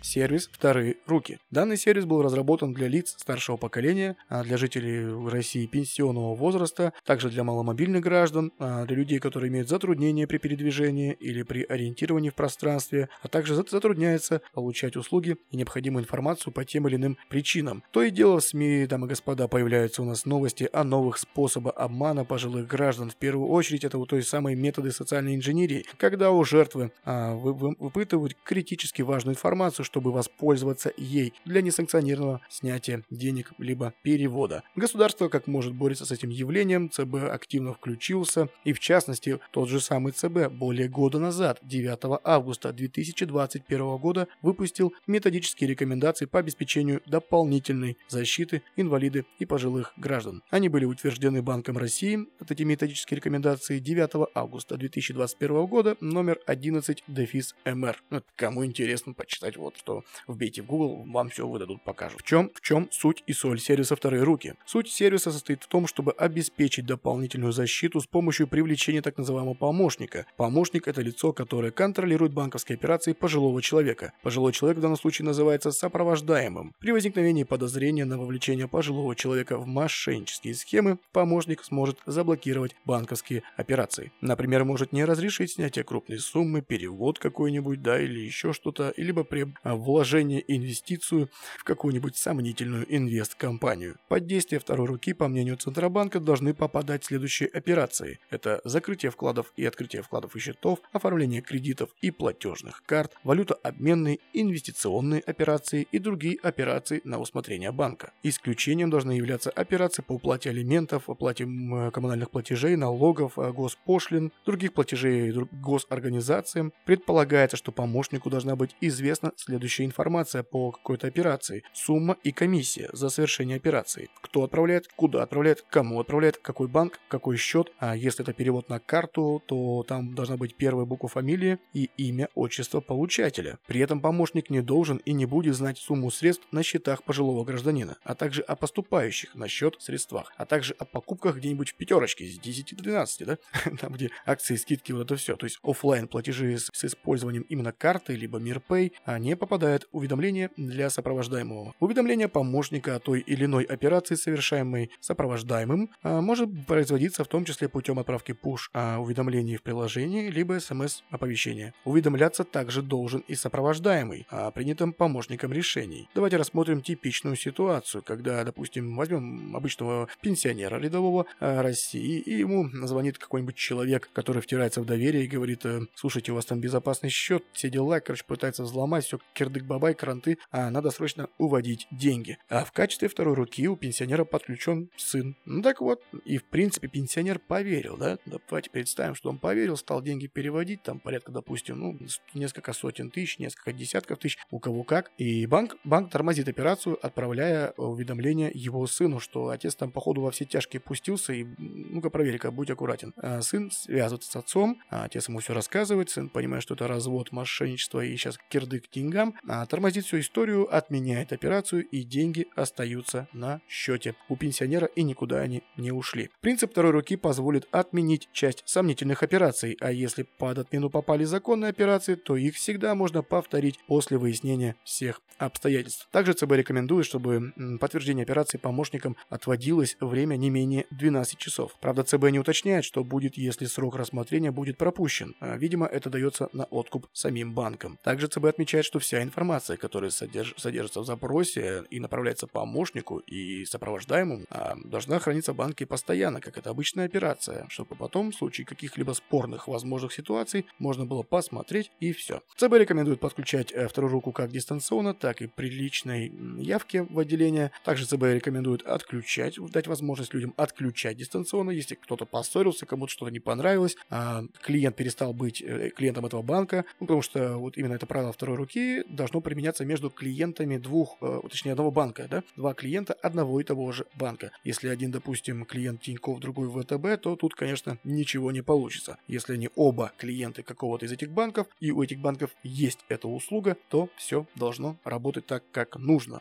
Сервис 0.08 0.48
«Вторые 0.50 0.96
руки». 1.06 1.38
Данный 1.50 1.76
сервис 1.76 2.06
был 2.06 2.22
разработан 2.22 2.72
для 2.72 2.88
лиц 2.88 3.14
старшего 3.18 3.56
поколения, 3.56 4.16
а 4.28 4.42
для 4.42 4.56
жителей 4.56 5.28
России 5.28 5.66
пенсионного 5.66 6.34
возраста, 6.34 6.94
также 7.04 7.28
для 7.28 7.44
маломобильных 7.44 8.02
граждан, 8.02 8.52
а 8.58 8.86
для 8.86 8.96
людей, 8.96 9.18
которые 9.18 9.50
имеют 9.50 9.68
затруднения 9.68 10.26
при 10.26 10.38
передвижении 10.38 11.12
или 11.12 11.42
при 11.42 11.62
ориентировании 11.62 12.30
в 12.30 12.34
пространстве, 12.34 13.10
а 13.22 13.28
также 13.28 13.54
затрудняется 13.54 14.40
получать 14.54 14.96
услуги 14.96 15.36
и 15.50 15.56
необходимую 15.56 16.04
информацию 16.04 16.52
по 16.52 16.64
тем 16.64 16.88
или 16.88 16.96
иным 16.96 17.18
причинам. 17.28 17.82
То 17.92 18.02
и 18.02 18.10
дело 18.10 18.40
в 18.40 18.44
СМИ, 18.44 18.86
дамы 18.86 19.06
и 19.06 19.10
господа, 19.10 19.46
появляются 19.46 20.02
у 20.02 20.06
нас 20.06 20.24
новости 20.24 20.68
о 20.72 20.84
новых 20.84 21.18
способах 21.18 21.74
обмана 21.76 22.24
пожилых 22.24 22.66
граждан. 22.66 23.10
В 23.10 23.16
первую 23.16 23.48
очередь 23.48 23.84
это 23.84 23.98
вот 23.98 24.08
той 24.08 24.22
самой 24.22 24.54
методы 24.54 24.90
социальной 24.90 25.36
инженерии, 25.36 25.84
когда 25.98 26.30
у 26.30 26.42
жертвы 26.44 26.92
а, 27.04 27.34
вы, 27.34 27.52
вы, 27.52 27.76
выпытывают 27.78 28.34
критически 28.42 29.02
важную 29.02 29.34
информацию, 29.34 29.84
что 29.84 29.97
чтобы 29.98 30.12
воспользоваться 30.12 30.92
ей 30.96 31.32
для 31.44 31.60
несанкционированного 31.60 32.40
снятия 32.48 33.02
денег 33.10 33.50
либо 33.58 33.92
перевода. 34.04 34.62
Государство 34.76 35.28
как 35.28 35.48
может 35.48 35.74
борется 35.74 36.06
с 36.06 36.12
этим 36.12 36.30
явлением, 36.30 36.88
ЦБ 36.88 37.14
активно 37.32 37.74
включился, 37.74 38.48
и 38.62 38.72
в 38.72 38.78
частности 38.78 39.40
тот 39.50 39.68
же 39.68 39.80
самый 39.80 40.12
ЦБ 40.12 40.52
более 40.52 40.88
года 40.88 41.18
назад, 41.18 41.58
9 41.62 42.20
августа 42.22 42.72
2021 42.72 43.96
года, 43.96 44.28
выпустил 44.40 44.94
методические 45.08 45.70
рекомендации 45.70 46.26
по 46.26 46.38
обеспечению 46.38 47.02
дополнительной 47.06 47.96
защиты 48.06 48.62
инвалиды 48.76 49.24
и 49.40 49.46
пожилых 49.46 49.94
граждан. 49.96 50.44
Они 50.50 50.68
были 50.68 50.84
утверждены 50.84 51.42
Банком 51.42 51.76
России, 51.76 52.24
вот 52.38 52.52
эти 52.52 52.62
методические 52.62 53.16
рекомендации 53.16 53.80
9 53.80 54.28
августа 54.32 54.76
2021 54.76 55.66
года, 55.66 55.96
номер 56.00 56.38
11 56.46 57.02
дефис 57.08 57.56
МР. 57.64 58.00
Ну, 58.10 58.22
кому 58.36 58.64
интересно 58.64 59.12
почитать 59.12 59.56
вот, 59.56 59.74
что 59.88 60.04
вбейте 60.26 60.60
в 60.62 60.66
Google, 60.66 61.04
вам 61.06 61.30
все 61.30 61.46
выдадут, 61.46 61.82
покажут. 61.82 62.20
В 62.20 62.24
чем, 62.24 62.50
в 62.54 62.60
чем 62.60 62.88
суть 62.90 63.24
и 63.26 63.32
соль 63.32 63.58
сервиса 63.58 63.96
«Вторые 63.96 64.22
руки»? 64.22 64.54
Суть 64.66 64.90
сервиса 64.90 65.32
состоит 65.32 65.62
в 65.64 65.66
том, 65.66 65.86
чтобы 65.86 66.12
обеспечить 66.12 66.84
дополнительную 66.84 67.52
защиту 67.52 68.00
с 68.00 68.06
помощью 68.06 68.48
привлечения 68.48 69.00
так 69.00 69.16
называемого 69.16 69.54
помощника. 69.54 70.26
Помощник– 70.36 70.86
это 70.88 71.00
лицо, 71.00 71.32
которое 71.32 71.70
контролирует 71.70 72.34
банковские 72.34 72.76
операции 72.76 73.14
пожилого 73.14 73.62
человека. 73.62 74.12
Пожилой 74.22 74.52
человек 74.52 74.78
в 74.78 74.82
данном 74.82 74.98
случае 74.98 75.24
называется 75.24 75.70
сопровождаемым. 75.70 76.74
При 76.78 76.92
возникновении 76.92 77.44
подозрения 77.44 78.04
на 78.04 78.18
вовлечение 78.18 78.68
пожилого 78.68 79.16
человека 79.16 79.56
в 79.56 79.66
мошеннические 79.66 80.54
схемы, 80.54 80.98
помощник 81.12 81.64
сможет 81.64 81.98
заблокировать 82.04 82.76
банковские 82.84 83.42
операции. 83.56 84.12
Например, 84.20 84.64
может 84.64 84.92
не 84.92 85.06
разрешить 85.06 85.52
снятие 85.52 85.84
крупной 85.84 86.18
суммы, 86.18 86.60
перевод 86.60 87.18
какой-нибудь, 87.18 87.80
да, 87.80 87.98
или 87.98 88.20
еще 88.20 88.52
что-то, 88.52 88.92
либо 88.98 89.24
при 89.24 89.46
вложении 89.82 90.44
инвестицию 90.46 91.30
в 91.58 91.64
какую-нибудь 91.64 92.16
сомнительную 92.16 92.84
инвест-компанию. 92.94 93.96
Под 94.08 94.26
действие 94.26 94.60
второй 94.60 94.86
руки, 94.86 95.12
по 95.12 95.28
мнению 95.28 95.56
Центробанка, 95.56 96.20
должны 96.20 96.54
попадать 96.54 97.04
следующие 97.04 97.48
операции. 97.48 98.18
Это 98.30 98.60
закрытие 98.64 99.10
вкладов 99.10 99.52
и 99.56 99.64
открытие 99.64 100.02
вкладов 100.02 100.36
и 100.36 100.38
счетов, 100.38 100.80
оформление 100.92 101.42
кредитов 101.42 101.90
и 102.00 102.10
платежных 102.10 102.82
карт, 102.84 103.14
валютообменные, 103.24 104.18
инвестиционные 104.32 105.20
операции 105.20 105.86
и 105.90 105.98
другие 105.98 106.38
операции 106.42 107.00
на 107.04 107.18
усмотрение 107.18 107.72
банка. 107.72 108.12
Исключением 108.22 108.90
должны 108.90 109.12
являться 109.12 109.50
операции 109.50 110.02
по 110.02 110.12
уплате 110.12 110.50
алиментов, 110.50 111.08
оплате 111.08 111.44
коммунальных 111.44 112.30
платежей, 112.30 112.76
налогов, 112.76 113.38
э, 113.38 113.52
госпошлин, 113.52 114.32
других 114.44 114.72
платежей 114.72 115.32
госорганизациям. 115.52 116.72
Предполагается, 116.84 117.56
что 117.56 117.72
помощнику 117.72 118.30
должна 118.30 118.56
быть 118.56 118.76
известна 118.80 119.32
следующая 119.36 119.67
информация 119.76 120.42
по 120.42 120.70
какой-то 120.70 121.06
операции, 121.06 121.62
сумма 121.72 122.16
и 122.24 122.32
комиссия 122.32 122.88
за 122.92 123.08
совершение 123.08 123.56
операции, 123.56 124.08
кто 124.20 124.44
отправляет, 124.44 124.88
куда 124.96 125.22
отправляет, 125.22 125.64
кому 125.68 126.00
отправляет, 126.00 126.38
какой 126.38 126.68
банк, 126.68 127.00
какой 127.08 127.36
счет, 127.36 127.72
а 127.78 127.96
если 127.96 128.22
это 128.24 128.32
перевод 128.32 128.68
на 128.68 128.78
карту, 128.80 129.42
то 129.46 129.84
там 129.86 130.14
должна 130.14 130.36
быть 130.36 130.56
первая 130.56 130.86
буква 130.86 131.08
фамилии 131.08 131.58
и 131.74 131.90
имя, 131.96 132.28
отчество 132.34 132.80
получателя. 132.80 133.58
При 133.66 133.80
этом 133.80 134.00
помощник 134.00 134.50
не 134.50 134.60
должен 134.60 134.98
и 134.98 135.12
не 135.12 135.26
будет 135.26 135.54
знать 135.54 135.78
сумму 135.78 136.10
средств 136.10 136.46
на 136.52 136.62
счетах 136.62 137.02
пожилого 137.02 137.44
гражданина, 137.44 137.96
а 138.04 138.14
также 138.14 138.42
о 138.42 138.56
поступающих 138.56 139.34
на 139.34 139.48
счет 139.48 139.76
средствах, 139.80 140.32
а 140.36 140.46
также 140.46 140.74
о 140.78 140.84
покупках 140.84 141.36
где-нибудь 141.36 141.70
в 141.70 141.74
пятерочке 141.74 142.26
с 142.26 142.38
10 142.38 142.76
до 142.76 142.82
12, 142.82 143.26
да, 143.26 143.38
там 143.80 143.92
где 143.92 144.10
акции, 144.26 144.56
скидки, 144.56 144.92
вот 144.92 145.02
это 145.02 145.16
все. 145.16 145.36
То 145.36 145.46
есть 145.46 145.58
офлайн 145.62 146.08
платежи 146.08 146.58
с, 146.58 146.70
с 146.72 146.84
использованием 146.84 147.44
именно 147.48 147.72
карты, 147.72 148.14
либо 148.14 148.38
Мирпэй, 148.38 148.92
а 149.04 149.18
не 149.18 149.36
попадает 149.58 149.88
уведомление 149.90 150.50
для 150.56 150.88
сопровождаемого. 150.88 151.74
Уведомление 151.80 152.28
помощника 152.28 152.94
о 152.94 153.00
той 153.00 153.18
или 153.18 153.46
иной 153.46 153.64
операции, 153.64 154.14
совершаемой 154.14 154.92
сопровождаемым, 155.00 155.90
а, 156.04 156.20
может 156.20 156.48
производиться 156.66 157.24
в 157.24 157.26
том 157.26 157.44
числе 157.44 157.68
путем 157.68 157.98
отправки 157.98 158.30
push 158.40 158.68
а, 158.72 158.98
уведомлений 159.00 159.56
в 159.56 159.62
приложении, 159.62 160.30
либо 160.30 160.60
смс-оповещения. 160.60 161.74
Уведомляться 161.84 162.44
также 162.44 162.82
должен 162.82 163.24
и 163.26 163.34
сопровождаемый 163.34 164.28
о 164.30 164.52
принятом 164.52 164.92
помощником 164.92 165.52
решений. 165.52 166.08
Давайте 166.14 166.36
рассмотрим 166.36 166.80
типичную 166.80 167.34
ситуацию, 167.34 168.04
когда, 168.06 168.44
допустим, 168.44 168.94
возьмем 168.94 169.56
обычного 169.56 170.08
пенсионера 170.22 170.78
рядового 170.78 171.26
э, 171.40 171.62
России, 171.62 172.20
и 172.20 172.38
ему 172.38 172.68
звонит 172.86 173.18
какой-нибудь 173.18 173.56
человек, 173.56 174.08
который 174.12 174.40
втирается 174.40 174.80
в 174.82 174.84
доверие 174.84 175.24
и 175.24 175.26
говорит, 175.26 175.66
э, 175.66 175.80
слушайте, 175.96 176.30
у 176.30 176.36
вас 176.36 176.44
там 176.44 176.60
безопасный 176.60 177.10
счет, 177.10 177.42
все 177.52 177.68
дела, 177.68 177.98
короче, 177.98 178.22
пытается 178.24 178.62
взломать, 178.62 179.04
все 179.04 179.18
кирдык-бабай, 179.48 179.94
кранты, 179.94 180.38
а 180.50 180.70
надо 180.70 180.90
срочно 180.90 181.28
уводить 181.38 181.86
деньги. 181.90 182.38
А 182.48 182.64
в 182.64 182.72
качестве 182.72 183.08
второй 183.08 183.34
руки 183.34 183.66
у 183.68 183.76
пенсионера 183.76 184.24
подключен 184.24 184.90
сын. 184.96 185.36
Ну 185.44 185.62
так 185.62 185.80
вот, 185.80 186.02
и 186.24 186.38
в 186.38 186.44
принципе 186.44 186.88
пенсионер 186.88 187.38
поверил, 187.38 187.96
да? 187.96 188.18
Давайте 188.26 188.70
представим, 188.70 189.14
что 189.14 189.30
он 189.30 189.38
поверил, 189.38 189.76
стал 189.76 190.02
деньги 190.02 190.26
переводить, 190.26 190.82
там 190.82 191.00
порядка, 191.00 191.32
допустим, 191.32 191.78
ну, 191.78 191.98
несколько 192.34 192.72
сотен 192.72 193.10
тысяч, 193.10 193.38
несколько 193.38 193.72
десятков 193.72 194.18
тысяч, 194.18 194.38
у 194.50 194.58
кого 194.58 194.84
как. 194.84 195.10
И 195.18 195.46
банк, 195.46 195.76
банк 195.84 196.10
тормозит 196.10 196.48
операцию, 196.48 196.98
отправляя 197.04 197.72
уведомление 197.76 198.50
его 198.54 198.86
сыну, 198.86 199.20
что 199.20 199.48
отец 199.48 199.74
там, 199.74 199.90
походу, 199.90 200.20
во 200.20 200.30
все 200.30 200.44
тяжкие 200.44 200.80
пустился, 200.80 201.32
и 201.32 201.46
ну-ка 201.58 202.10
проверь-ка, 202.10 202.50
будь 202.50 202.70
аккуратен. 202.70 203.14
А 203.16 203.40
сын 203.40 203.70
связывается 203.70 204.30
с 204.30 204.36
отцом, 204.36 204.80
а 204.90 205.04
отец 205.04 205.28
ему 205.28 205.38
все 205.38 205.54
рассказывает, 205.54 206.10
сын 206.10 206.28
понимает, 206.28 206.62
что 206.62 206.74
это 206.74 206.86
развод, 206.86 207.32
мошенничество 207.32 208.04
и 208.04 208.16
сейчас 208.16 208.38
кирдык 208.50 208.90
деньгам, 208.90 209.34
тормозит 209.68 210.04
всю 210.04 210.20
историю, 210.20 210.74
отменяет 210.74 211.32
операцию, 211.32 211.86
и 211.86 212.02
деньги 212.02 212.46
остаются 212.54 213.28
на 213.32 213.60
счете 213.68 214.14
у 214.28 214.36
пенсионера, 214.36 214.86
и 214.86 215.02
никуда 215.02 215.40
они 215.40 215.62
не 215.76 215.92
ушли. 215.92 216.30
Принцип 216.40 216.70
второй 216.70 216.92
руки 216.92 217.16
позволит 217.16 217.68
отменить 217.70 218.28
часть 218.32 218.62
сомнительных 218.66 219.22
операций, 219.22 219.76
а 219.80 219.92
если 219.92 220.22
под 220.22 220.58
отмену 220.58 220.90
попали 220.90 221.24
законные 221.24 221.70
операции, 221.70 222.14
то 222.14 222.36
их 222.36 222.54
всегда 222.54 222.94
можно 222.94 223.22
повторить 223.22 223.78
после 223.86 224.18
выяснения 224.18 224.76
всех 224.84 225.20
обстоятельств. 225.38 226.08
Также 226.10 226.32
ЦБ 226.32 226.52
рекомендует, 226.52 227.06
чтобы 227.06 227.52
подтверждение 227.80 228.24
операции 228.24 228.58
помощникам 228.58 229.16
отводилось 229.28 229.96
время 230.00 230.36
не 230.36 230.50
менее 230.50 230.86
12 230.90 231.38
часов. 231.38 231.76
Правда, 231.80 232.02
ЦБ 232.02 232.30
не 232.30 232.38
уточняет, 232.38 232.84
что 232.84 233.04
будет, 233.04 233.36
если 233.36 233.66
срок 233.66 233.96
рассмотрения 233.96 234.50
будет 234.50 234.78
пропущен. 234.78 235.34
А, 235.40 235.56
видимо, 235.56 235.86
это 235.86 236.10
дается 236.10 236.48
на 236.52 236.64
откуп 236.64 237.06
самим 237.12 237.54
банкам. 237.54 237.98
Также 238.02 238.26
ЦБ 238.26 238.46
отмечает, 238.46 238.84
что 238.84 238.98
вся 238.98 239.22
информация, 239.28 239.76
которая 239.76 240.10
содерж... 240.10 240.54
содержится 240.56 241.00
в 241.00 241.06
запросе 241.06 241.84
и 241.90 242.00
направляется 242.00 242.46
помощнику 242.46 243.18
и 243.18 243.64
сопровождаемому, 243.64 244.44
а, 244.50 244.76
должна 244.84 245.18
храниться 245.18 245.52
в 245.52 245.56
банке 245.56 245.86
постоянно, 245.86 246.40
как 246.40 246.58
это 246.58 246.70
обычная 246.70 247.06
операция, 247.06 247.66
чтобы 247.68 247.94
потом 247.94 248.32
в 248.32 248.34
случае 248.34 248.66
каких-либо 248.66 249.12
спорных 249.12 249.68
возможных 249.68 250.12
ситуаций 250.12 250.66
можно 250.78 251.06
было 251.06 251.22
посмотреть 251.22 251.90
и 252.00 252.12
все. 252.12 252.42
ЦБ 252.56 252.74
рекомендует 252.74 253.20
подключать 253.20 253.72
э, 253.72 253.88
вторую 253.88 254.12
руку 254.12 254.32
как 254.32 254.50
дистанционно, 254.50 255.14
так 255.14 255.42
и 255.42 255.46
при 255.46 255.70
личной 255.70 256.32
явке 256.58 257.02
в 257.02 257.18
отделение. 257.18 257.70
Также 257.84 258.06
ЦБ 258.06 258.22
рекомендует 258.24 258.82
отключать, 258.82 259.58
дать 259.70 259.86
возможность 259.86 260.34
людям 260.34 260.54
отключать 260.56 261.16
дистанционно, 261.16 261.70
если 261.70 261.94
кто-то 261.94 262.24
поссорился, 262.24 262.86
кому-то 262.86 263.12
что-то 263.12 263.30
не 263.30 263.40
понравилось, 263.40 263.96
а 264.10 264.44
клиент 264.62 264.96
перестал 264.96 265.32
быть 265.32 265.62
э, 265.62 265.90
клиентом 265.90 266.26
этого 266.26 266.42
банка, 266.42 266.84
ну, 267.00 267.06
потому 267.06 267.22
что 267.22 267.58
вот 267.58 267.76
именно 267.76 267.94
это 267.94 268.06
правило 268.06 268.32
второй 268.32 268.56
руки 268.56 269.04
должно 269.08 269.40
применяться 269.40 269.84
между 269.84 270.10
клиентами 270.10 270.76
двух, 270.76 271.16
э, 271.20 271.40
точнее 271.50 271.72
одного 271.72 271.90
банка, 271.90 272.26
да, 272.30 272.42
два 272.56 272.74
клиента 272.74 273.14
одного 273.14 273.60
и 273.60 273.64
того 273.64 273.90
же 273.92 274.06
банка. 274.14 274.50
Если 274.64 274.88
один, 274.88 275.10
допустим, 275.10 275.64
клиент 275.64 276.02
Тинькофф, 276.02 276.40
другой 276.40 276.68
ВТБ, 276.70 277.22
то 277.22 277.36
тут, 277.36 277.54
конечно, 277.54 277.98
ничего 278.04 278.52
не 278.52 278.62
получится. 278.62 279.18
Если 279.26 279.54
они 279.54 279.70
оба 279.74 280.12
клиенты 280.16 280.62
какого-то 280.62 281.06
из 281.06 281.12
этих 281.12 281.30
банков, 281.30 281.66
и 281.80 281.90
у 281.90 282.02
этих 282.02 282.20
банков 282.20 282.50
есть 282.62 283.00
эта 283.08 283.28
услуга, 283.28 283.76
то 283.88 284.08
все 284.16 284.46
должно 284.54 284.96
работать 285.04 285.46
так, 285.46 285.64
как 285.72 285.96
нужно. 285.96 286.40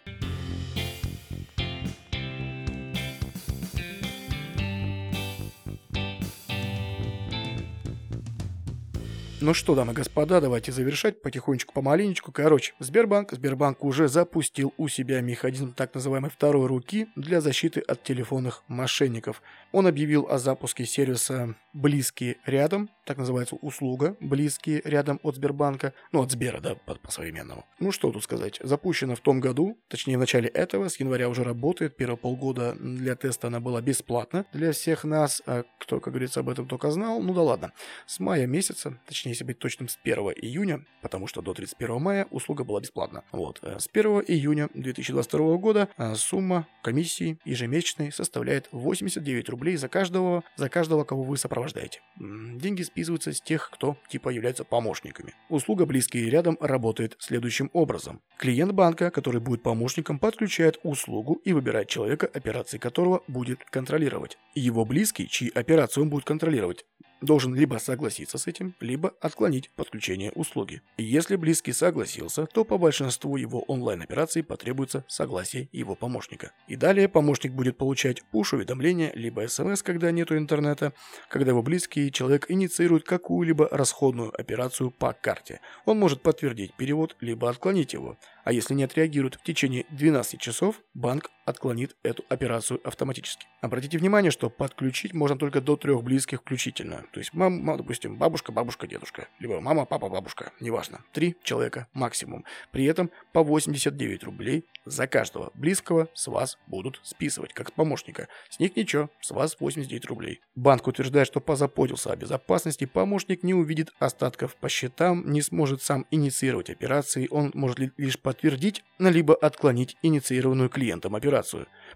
Ну 9.40 9.54
что, 9.54 9.76
дамы 9.76 9.92
и 9.92 9.96
господа, 9.96 10.42
давайте 10.42 10.72
завершать 10.72 11.22
потихонечку, 11.22 11.72
помаленечку. 11.72 12.32
Короче, 12.32 12.74
Сбербанк, 12.80 13.34
Сбербанк 13.34 13.84
уже 13.84 14.08
запустил 14.08 14.74
у 14.78 14.88
себя 14.88 15.22
механизм 15.22 15.74
так 15.74 15.94
называемой 15.94 16.32
второй 16.32 16.66
руки 16.66 17.08
для 17.16 17.40
защиты 17.40 17.80
от 17.82 18.04
телефонных 18.04 18.64
мошенников. 18.68 19.44
Он 19.72 19.88
объявил 19.88 20.28
о 20.30 20.38
запуске 20.38 20.86
сервиса 20.86 21.56
«Близкие 21.74 22.38
рядом», 22.46 22.90
так 23.06 23.18
называется 23.18 23.56
услуга 23.56 24.16
«Близкие 24.20 24.82
рядом» 24.84 25.20
от 25.24 25.36
Сбербанка, 25.36 25.94
ну 26.12 26.22
от 26.22 26.32
Сбера, 26.32 26.60
да, 26.60 26.76
по-современному. 26.76 27.66
Ну 27.80 27.92
что 27.92 28.12
тут 28.12 28.24
сказать, 28.24 28.60
запущена 28.64 29.16
в 29.16 29.20
том 29.20 29.40
году, 29.40 29.78
точнее 29.88 30.18
в 30.18 30.20
начале 30.20 30.50
этого, 30.50 30.90
с 30.90 31.00
января 31.00 31.30
уже 31.30 31.44
работает, 31.44 31.96
первые 31.96 32.18
полгода 32.18 32.76
для 32.80 33.16
теста 33.16 33.48
она 33.48 33.60
была 33.60 33.82
бесплатна 33.82 34.46
для 34.54 34.72
всех 34.72 35.04
нас, 35.04 35.42
а 35.46 35.64
кто, 35.80 36.00
как 36.00 36.14
говорится, 36.14 36.40
об 36.40 36.50
этом 36.50 36.68
только 36.68 36.92
знал, 36.92 37.22
ну 37.22 37.34
да 37.34 37.42
ладно. 37.42 37.74
С 38.06 38.20
мая 38.20 38.48
месяца, 38.48 39.00
точнее 39.06 39.34
если 39.34 39.44
быть 39.44 39.60
точным, 39.60 39.90
с 39.90 40.00
1 40.02 40.18
июня, 40.42 40.86
потому 41.02 41.28
что 41.28 41.42
до 41.42 41.54
31 41.54 42.02
мая 42.02 42.28
услуга 42.32 42.64
была 42.64 42.80
бесплатна. 42.82 43.24
Вот, 43.32 43.60
э, 43.62 43.80
с 43.80 43.88
1 43.92 44.24
июня 44.28 44.70
2022 44.74 45.58
года 45.58 45.90
э, 45.98 46.16
сумма 46.16 46.68
комиссии 46.82 47.40
ежемесячной 47.46 48.12
составляет 48.12 48.70
89 48.72 49.50
рублей 49.50 49.67
за 49.76 49.90
каждого, 49.90 50.44
за 50.56 50.70
каждого, 50.70 51.04
кого 51.04 51.24
вы 51.24 51.38
сопровождаете. 51.38 52.02
Деньги 52.18 52.84
списываются 52.84 53.34
с 53.34 53.42
тех, 53.42 53.70
кто 53.72 53.98
типа 54.10 54.30
является 54.30 54.64
помощниками. 54.64 55.34
Услуга 55.50 55.86
«Близкие 55.86 56.30
рядом» 56.30 56.58
работает 56.62 57.16
следующим 57.20 57.70
образом. 57.74 58.22
Клиент 58.38 58.72
банка, 58.72 59.12
который 59.12 59.42
будет 59.42 59.64
помощником, 59.64 60.20
подключает 60.20 60.80
услугу 60.84 61.42
и 61.44 61.54
выбирает 61.54 61.90
человека, 61.90 62.30
операции 62.34 62.78
которого 62.78 63.24
будет 63.28 63.64
контролировать. 63.66 64.38
Его 64.56 64.86
близкий, 64.86 65.28
чьи 65.28 65.52
операции 65.54 66.02
он 66.02 66.10
будет 66.10 66.26
контролировать, 66.26 66.86
должен 67.22 67.56
либо 67.56 67.78
согласиться 67.78 68.38
с 68.38 68.48
этим, 68.48 68.76
либо 68.80 69.14
отклонить 69.22 69.72
подключение 69.72 70.32
услуги. 70.32 70.82
Если 70.98 71.36
близкий 71.36 71.74
согласился, 71.74 72.46
то 72.46 72.64
по 72.64 72.78
большинству 72.78 73.38
его 73.38 73.62
онлайн-операций 73.62 74.44
потребуется 74.44 75.06
согласие 75.08 75.70
его 75.72 75.96
помощника. 75.96 76.52
И 76.68 76.76
далее 76.76 77.08
помощник 77.08 77.54
будет 77.54 77.78
получать 77.78 78.24
пуш-уведомления, 78.32 79.12
либо 79.14 79.48
смс, 79.48 79.82
когда 79.84 80.12
нету 80.12 80.38
интернета, 80.38 80.94
когда 81.30 81.52
его 81.52 81.64
близкий 81.64 82.12
человек 82.12 82.46
инициирует 82.50 83.04
какую-либо 83.04 83.68
расходную 83.72 84.38
операцию 84.40 84.92
по 84.92 85.14
карте. 85.14 85.60
Он 85.86 86.00
может 86.00 86.22
подтвердить 86.22 86.74
перевод, 86.76 87.16
либо 87.22 87.50
отклонить 87.50 87.94
его. 87.94 88.18
А 88.44 88.52
если 88.52 88.74
не 88.74 88.84
отреагирует 88.84 89.36
в 89.36 89.44
течение 89.44 89.86
12 89.92 90.40
часов, 90.40 90.82
банк 90.94 91.30
отклонит 91.48 91.96
эту 92.04 92.24
операцию 92.30 92.80
автоматически. 92.84 93.46
Обратите 93.62 93.98
внимание, 93.98 94.32
что 94.32 94.50
подключить 94.50 95.14
можно 95.14 95.38
только 95.38 95.62
до 95.62 95.76
трех 95.76 96.04
близких 96.04 96.42
включительно. 96.42 97.06
То 97.12 97.20
есть, 97.20 97.34
мама, 97.34 97.78
допустим, 97.78 98.18
бабушка, 98.18 98.52
бабушка, 98.52 98.88
дедушка. 98.88 99.28
Либо 99.40 99.60
мама, 99.60 99.86
папа, 99.86 100.10
бабушка. 100.10 100.54
Неважно. 100.62 101.02
Три 101.12 101.36
человека 101.44 101.88
максимум. 101.94 102.46
При 102.72 102.86
этом 102.86 103.12
по 103.34 103.44
89 103.44 104.24
рублей 104.24 104.66
за 104.86 105.08
каждого 105.08 105.52
близкого 105.54 106.08
с 106.14 106.28
вас 106.28 106.58
будут 106.68 107.00
списывать, 107.04 107.54
как 107.54 107.70
с 107.70 107.72
помощника. 107.72 108.30
С 108.50 108.60
них 108.60 108.76
ничего, 108.76 109.10
с 109.20 109.32
вас 109.32 109.58
89 109.60 110.06
рублей. 110.06 110.40
Банк 110.56 110.88
утверждает, 110.88 111.28
что 111.28 111.42
позаботился 111.42 112.12
о 112.12 112.16
безопасности, 112.16 112.86
помощник 112.86 113.44
не 113.44 113.54
увидит 113.54 113.92
остатков 114.00 114.56
по 114.56 114.70
счетам, 114.70 115.30
не 115.30 115.42
сможет 115.42 115.82
сам 115.82 116.06
инициировать 116.12 116.70
операции, 116.70 117.28
он 117.30 117.52
может 117.54 117.80
лишь 117.98 118.20
под 118.20 118.38
подтвердить, 118.38 118.84
либо 119.00 119.34
отклонить 119.36 119.98
инициированную 120.04 120.70
клиентом 120.70 121.16
операцию. 121.16 121.37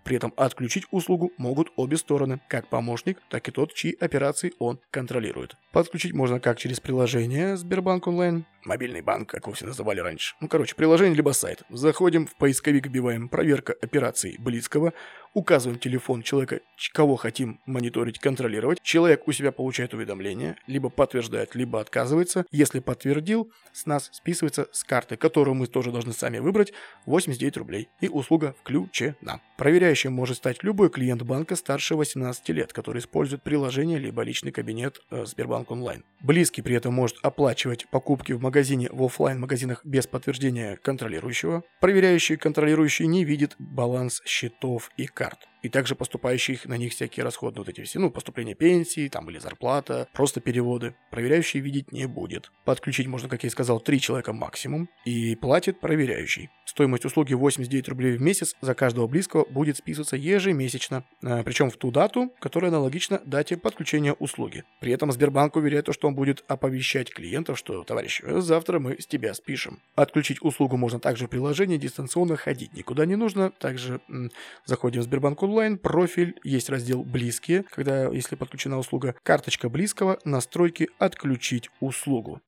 При 0.04 0.16
этом 0.16 0.34
отключить 0.38 0.86
услугу 0.92 1.32
могут 1.38 1.72
обе 1.76 1.98
стороны, 1.98 2.42
как 2.48 2.68
помощник, 2.68 3.20
так 3.30 3.48
и 3.48 3.52
тот, 3.52 3.74
чьи 3.74 3.96
операции 4.00 4.54
он 4.60 4.80
контролирует. 4.92 5.56
Подключить 5.72 6.14
можно 6.14 6.40
как 6.40 6.58
через 6.58 6.80
приложение 6.80 7.58
Сбербанк 7.58 8.08
онлайн, 8.08 8.46
мобильный 8.66 9.02
банк, 9.02 9.30
как 9.30 9.44
его 9.44 9.54
все 9.54 9.66
называли 9.66 10.00
раньше. 10.00 10.36
Ну, 10.40 10.48
короче, 10.48 10.76
приложение 10.76 11.16
либо 11.16 11.32
сайт. 11.32 11.64
Заходим 11.70 12.28
в 12.28 12.36
поисковик, 12.36 12.88
вбиваем 12.88 13.30
проверка 13.30 13.74
операций 13.82 14.36
близкого, 14.40 14.94
указываем 15.34 15.80
телефон 15.80 16.24
человека, 16.24 16.60
кого 16.94 17.16
хотим 17.16 17.60
мониторить, 17.66 18.20
контролировать. 18.20 18.82
Человек 18.82 19.28
у 19.28 19.32
себя 19.32 19.52
получает 19.52 19.94
уведомление, 19.94 20.58
либо 20.68 20.90
подтверждает, 20.90 21.56
либо 21.56 21.80
отказывается. 21.80 22.46
Если 22.52 22.80
подтвердил, 22.80 23.52
с 23.72 23.86
нас 23.86 24.10
списывается 24.12 24.68
с 24.72 24.84
карты, 24.84 25.16
которую 25.16 25.56
мы 25.56 25.68
тоже 25.68 25.92
должны 25.92 26.14
сами 26.14 26.40
выбрать, 26.40 26.74
89 27.06 27.58
рублей. 27.58 27.90
И 28.02 28.08
услуга 28.08 28.56
включена. 28.62 29.42
Проверяющим 29.58 30.12
может 30.12 30.38
стать 30.38 30.64
любой 30.64 30.90
клиент 30.90 31.22
банка 31.22 31.56
старше 31.56 31.96
18 31.96 32.50
лет, 32.50 32.74
который 32.74 33.00
использует 33.00 33.44
приложение 33.44 34.00
либо 34.00 34.24
личный 34.24 34.52
кабинет 34.52 35.02
э, 35.12 35.26
Сбербанк 35.26 35.72
онлайн. 35.72 36.04
Близкий 36.20 36.62
при 36.62 36.76
этом 36.76 36.94
может 36.94 37.18
оплачивать 37.22 37.88
покупки 37.90 38.34
в 38.34 38.42
магазине 38.42 38.51
в 38.92 39.04
офлайн 39.04 39.40
магазинах 39.40 39.86
без 39.86 40.08
подтверждения 40.08 40.76
контролирующего. 40.78 41.64
Проверяющий 41.80 42.38
контролирующий 42.38 43.08
не 43.08 43.24
видит 43.24 43.56
баланс 43.58 44.22
счетов 44.26 44.92
и 44.98 45.06
карт 45.08 45.48
и 45.62 45.70
также 45.70 45.96
поступающих 45.96 46.66
на 46.66 46.78
них 46.78 46.92
всякие 46.94 47.24
расходы, 47.24 47.60
вот 47.60 47.70
эти 47.70 47.82
все, 47.82 48.00
ну, 48.00 48.10
поступление 48.10 48.56
пенсии, 48.56 49.08
там, 49.10 49.30
или 49.30 49.38
зарплата, 49.38 50.08
просто 50.14 50.42
переводы. 50.42 50.96
Проверяющий 51.12 51.60
видеть 51.60 51.92
не 51.92 52.08
будет. 52.08 52.52
Подключить 52.66 53.08
можно, 53.08 53.30
как 53.30 53.44
я 53.44 53.48
и 53.48 53.52
сказал, 53.52 53.80
три 53.80 54.00
человека 54.00 54.34
максимум, 54.34 54.90
и 55.06 55.36
платит 55.36 55.80
проверяющий. 55.80 56.50
Стоимость 56.66 57.06
услуги 57.06 57.34
89 57.34 57.90
рублей 57.90 58.18
в 58.18 58.22
месяц 58.22 58.56
за 58.62 58.74
каждого 58.74 59.08
близкого 59.08 59.46
будет 59.46 59.78
списываться 59.78 60.16
ежемесячно, 60.16 61.04
а, 61.24 61.44
причем 61.44 61.70
в 61.70 61.78
ту 61.78 61.92
дату, 61.92 62.32
которая 62.40 62.72
аналогична 62.72 63.22
дате 63.26 63.58
подключения 63.58 64.14
услуги. 64.14 64.64
При 64.80 64.92
этом 64.92 65.12
Сбербанк 65.12 65.56
уверяет, 65.56 65.90
что 65.94 66.08
он 66.08 66.16
будет 66.16 66.44
оповещать 66.48 67.14
клиентов, 67.14 67.58
что, 67.58 67.84
товарищ, 67.84 68.22
завтра 68.42 68.80
мы 68.80 69.00
с 69.00 69.06
тебя 69.08 69.34
спишем. 69.34 69.80
Отключить 69.96 70.42
услугу 70.42 70.78
можно 70.78 71.00
также 71.00 71.28
в 71.28 71.30
приложении, 71.30 71.78
дистанционно 71.78 72.36
ходить 72.38 72.74
никуда 72.74 73.06
не 73.06 73.16
нужно. 73.16 73.52
Также 73.52 74.02
м- 74.10 74.32
заходим 74.66 75.02
в 75.02 75.04
Сбербанк 75.04 75.42
онлайн, 75.44 75.78
профиль, 75.78 76.40
есть 76.44 76.70
раздел 76.70 77.04
«Близкие», 77.04 77.64
когда, 77.72 78.08
если 78.10 78.36
подключена 78.36 78.78
услуга, 78.78 79.16
карточка 79.24 79.70
близкого, 79.70 80.20
настройки 80.26 80.90
«Отключить 81.00 81.70
услугу». 81.80 82.42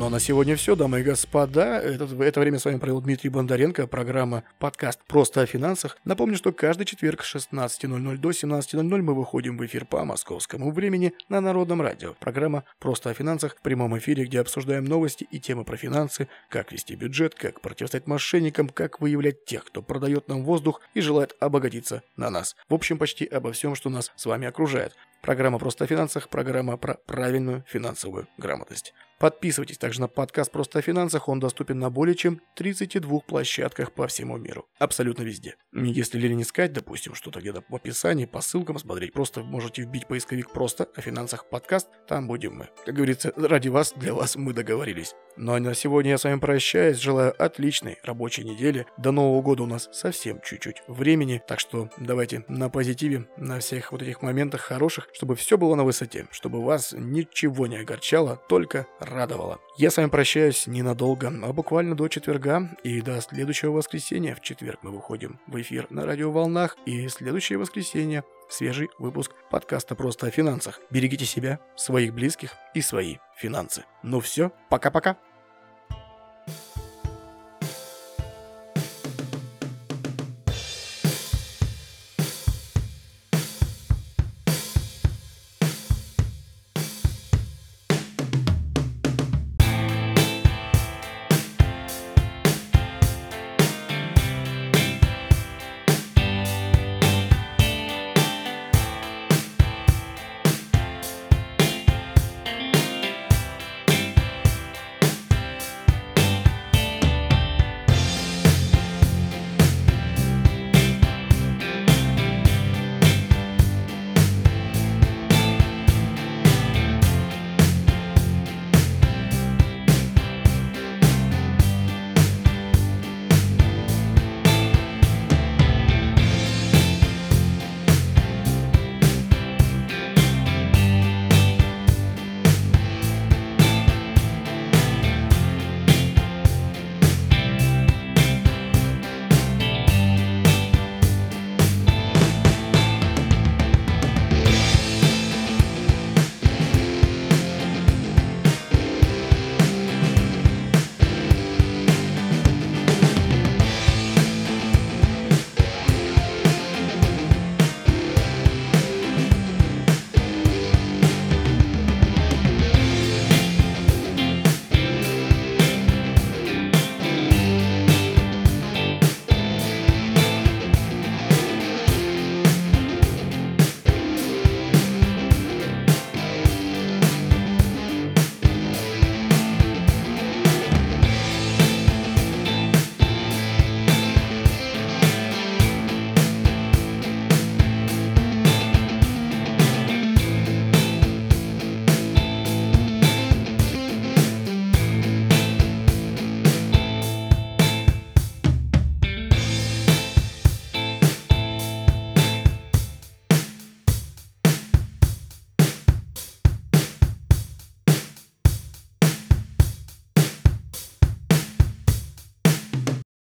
Ну 0.00 0.06
а 0.06 0.08
на 0.08 0.18
сегодня 0.18 0.56
все, 0.56 0.76
дамы 0.76 1.00
и 1.00 1.02
господа. 1.02 1.78
Это, 1.78 2.08
это 2.24 2.40
время 2.40 2.58
с 2.58 2.64
вами 2.64 2.78
провел 2.78 3.02
Дмитрий 3.02 3.28
Бондаренко, 3.28 3.86
программа 3.86 4.44
подкаст 4.58 4.98
«Просто 5.06 5.42
о 5.42 5.46
финансах». 5.46 5.98
Напомню, 6.06 6.38
что 6.38 6.52
каждый 6.52 6.86
четверг 6.86 7.22
с 7.22 7.34
16.00 7.34 8.16
до 8.16 8.30
17.00 8.30 9.02
мы 9.02 9.14
выходим 9.14 9.58
в 9.58 9.66
эфир 9.66 9.84
по 9.84 10.02
московскому 10.06 10.70
времени 10.70 11.12
на 11.28 11.42
Народном 11.42 11.82
радио. 11.82 12.14
Программа 12.18 12.64
«Просто 12.78 13.10
о 13.10 13.12
финансах» 13.12 13.56
в 13.56 13.60
прямом 13.60 13.98
эфире, 13.98 14.24
где 14.24 14.40
обсуждаем 14.40 14.86
новости 14.86 15.28
и 15.30 15.38
темы 15.38 15.64
про 15.64 15.76
финансы, 15.76 16.28
как 16.48 16.72
вести 16.72 16.94
бюджет, 16.94 17.34
как 17.34 17.60
противостоять 17.60 18.06
мошенникам, 18.06 18.70
как 18.70 19.02
выявлять 19.02 19.44
тех, 19.44 19.66
кто 19.66 19.82
продает 19.82 20.28
нам 20.28 20.44
воздух 20.44 20.80
и 20.94 21.02
желает 21.02 21.36
обогатиться 21.40 22.02
на 22.16 22.30
нас. 22.30 22.56
В 22.70 22.74
общем, 22.74 22.96
почти 22.96 23.26
обо 23.26 23.52
всем, 23.52 23.74
что 23.74 23.90
нас 23.90 24.10
с 24.16 24.24
вами 24.24 24.46
окружает. 24.46 24.96
Программа 25.22 25.58
«Просто 25.58 25.84
о 25.84 25.86
финансах», 25.86 26.30
программа 26.30 26.78
про 26.78 26.94
правильную 26.94 27.62
финансовую 27.68 28.26
грамотность. 28.38 28.94
Подписывайтесь 29.18 29.76
также 29.76 30.00
на 30.00 30.08
подкаст 30.08 30.50
«Просто 30.50 30.78
о 30.78 30.82
финансах», 30.82 31.28
он 31.28 31.40
доступен 31.40 31.78
на 31.78 31.90
более 31.90 32.14
чем 32.14 32.40
32 32.56 33.20
площадках 33.20 33.92
по 33.92 34.06
всему 34.06 34.38
миру. 34.38 34.66
Абсолютно 34.78 35.22
везде. 35.22 35.56
Если 35.72 36.18
лень 36.18 36.40
искать, 36.40 36.72
допустим, 36.72 37.14
что-то 37.14 37.40
где-то 37.40 37.62
в 37.68 37.74
описании, 37.74 38.24
по 38.24 38.40
ссылкам 38.40 38.78
смотреть, 38.78 39.12
просто 39.12 39.42
можете 39.42 39.82
вбить 39.82 40.06
поисковик 40.06 40.50
«Просто 40.52 40.88
о 40.96 41.02
финансах 41.02 41.50
подкаст», 41.50 41.88
там 42.08 42.26
будем 42.26 42.54
мы. 42.54 42.70
Как 42.86 42.94
говорится, 42.94 43.30
ради 43.36 43.68
вас, 43.68 43.92
для 43.94 44.14
вас 44.14 44.36
мы 44.36 44.54
договорились. 44.54 45.14
Ну 45.42 45.54
а 45.54 45.58
на 45.58 45.72
сегодня 45.72 46.10
я 46.10 46.18
с 46.18 46.24
вами 46.24 46.38
прощаюсь, 46.38 46.98
желаю 46.98 47.34
отличной 47.42 47.96
рабочей 48.02 48.44
недели. 48.44 48.84
До 48.98 49.10
Нового 49.10 49.40
года 49.40 49.62
у 49.62 49.66
нас 49.66 49.88
совсем 49.90 50.38
чуть-чуть 50.42 50.82
времени, 50.86 51.40
так 51.48 51.60
что 51.60 51.88
давайте 51.96 52.44
на 52.46 52.68
позитиве, 52.68 53.26
на 53.38 53.58
всех 53.60 53.92
вот 53.92 54.02
этих 54.02 54.20
моментах 54.20 54.60
хороших, 54.60 55.08
чтобы 55.14 55.36
все 55.36 55.56
было 55.56 55.76
на 55.76 55.84
высоте, 55.84 56.26
чтобы 56.30 56.62
вас 56.62 56.92
ничего 56.92 57.66
не 57.66 57.78
огорчало, 57.78 58.38
только 58.50 58.86
радовало. 59.00 59.60
Я 59.78 59.90
с 59.90 59.96
вами 59.96 60.10
прощаюсь 60.10 60.66
ненадолго, 60.66 61.32
а 61.42 61.52
буквально 61.54 61.96
до 61.96 62.08
четверга 62.08 62.76
и 62.84 63.00
до 63.00 63.18
следующего 63.22 63.72
воскресенья. 63.72 64.34
В 64.34 64.42
четверг 64.42 64.80
мы 64.82 64.90
выходим 64.90 65.40
в 65.46 65.58
эфир 65.58 65.86
на 65.88 66.04
радиоволнах 66.04 66.76
и 66.84 67.08
следующее 67.08 67.58
воскресенье 67.58 68.24
свежий 68.50 68.90
выпуск 68.98 69.32
подкаста 69.50 69.94
«Просто 69.94 70.26
о 70.26 70.30
финансах». 70.30 70.80
Берегите 70.90 71.24
себя, 71.24 71.60
своих 71.76 72.12
близких 72.12 72.56
и 72.74 72.82
свои 72.82 73.16
финансы. 73.38 73.84
Ну 74.02 74.20
все, 74.20 74.52
пока-пока. 74.68 75.16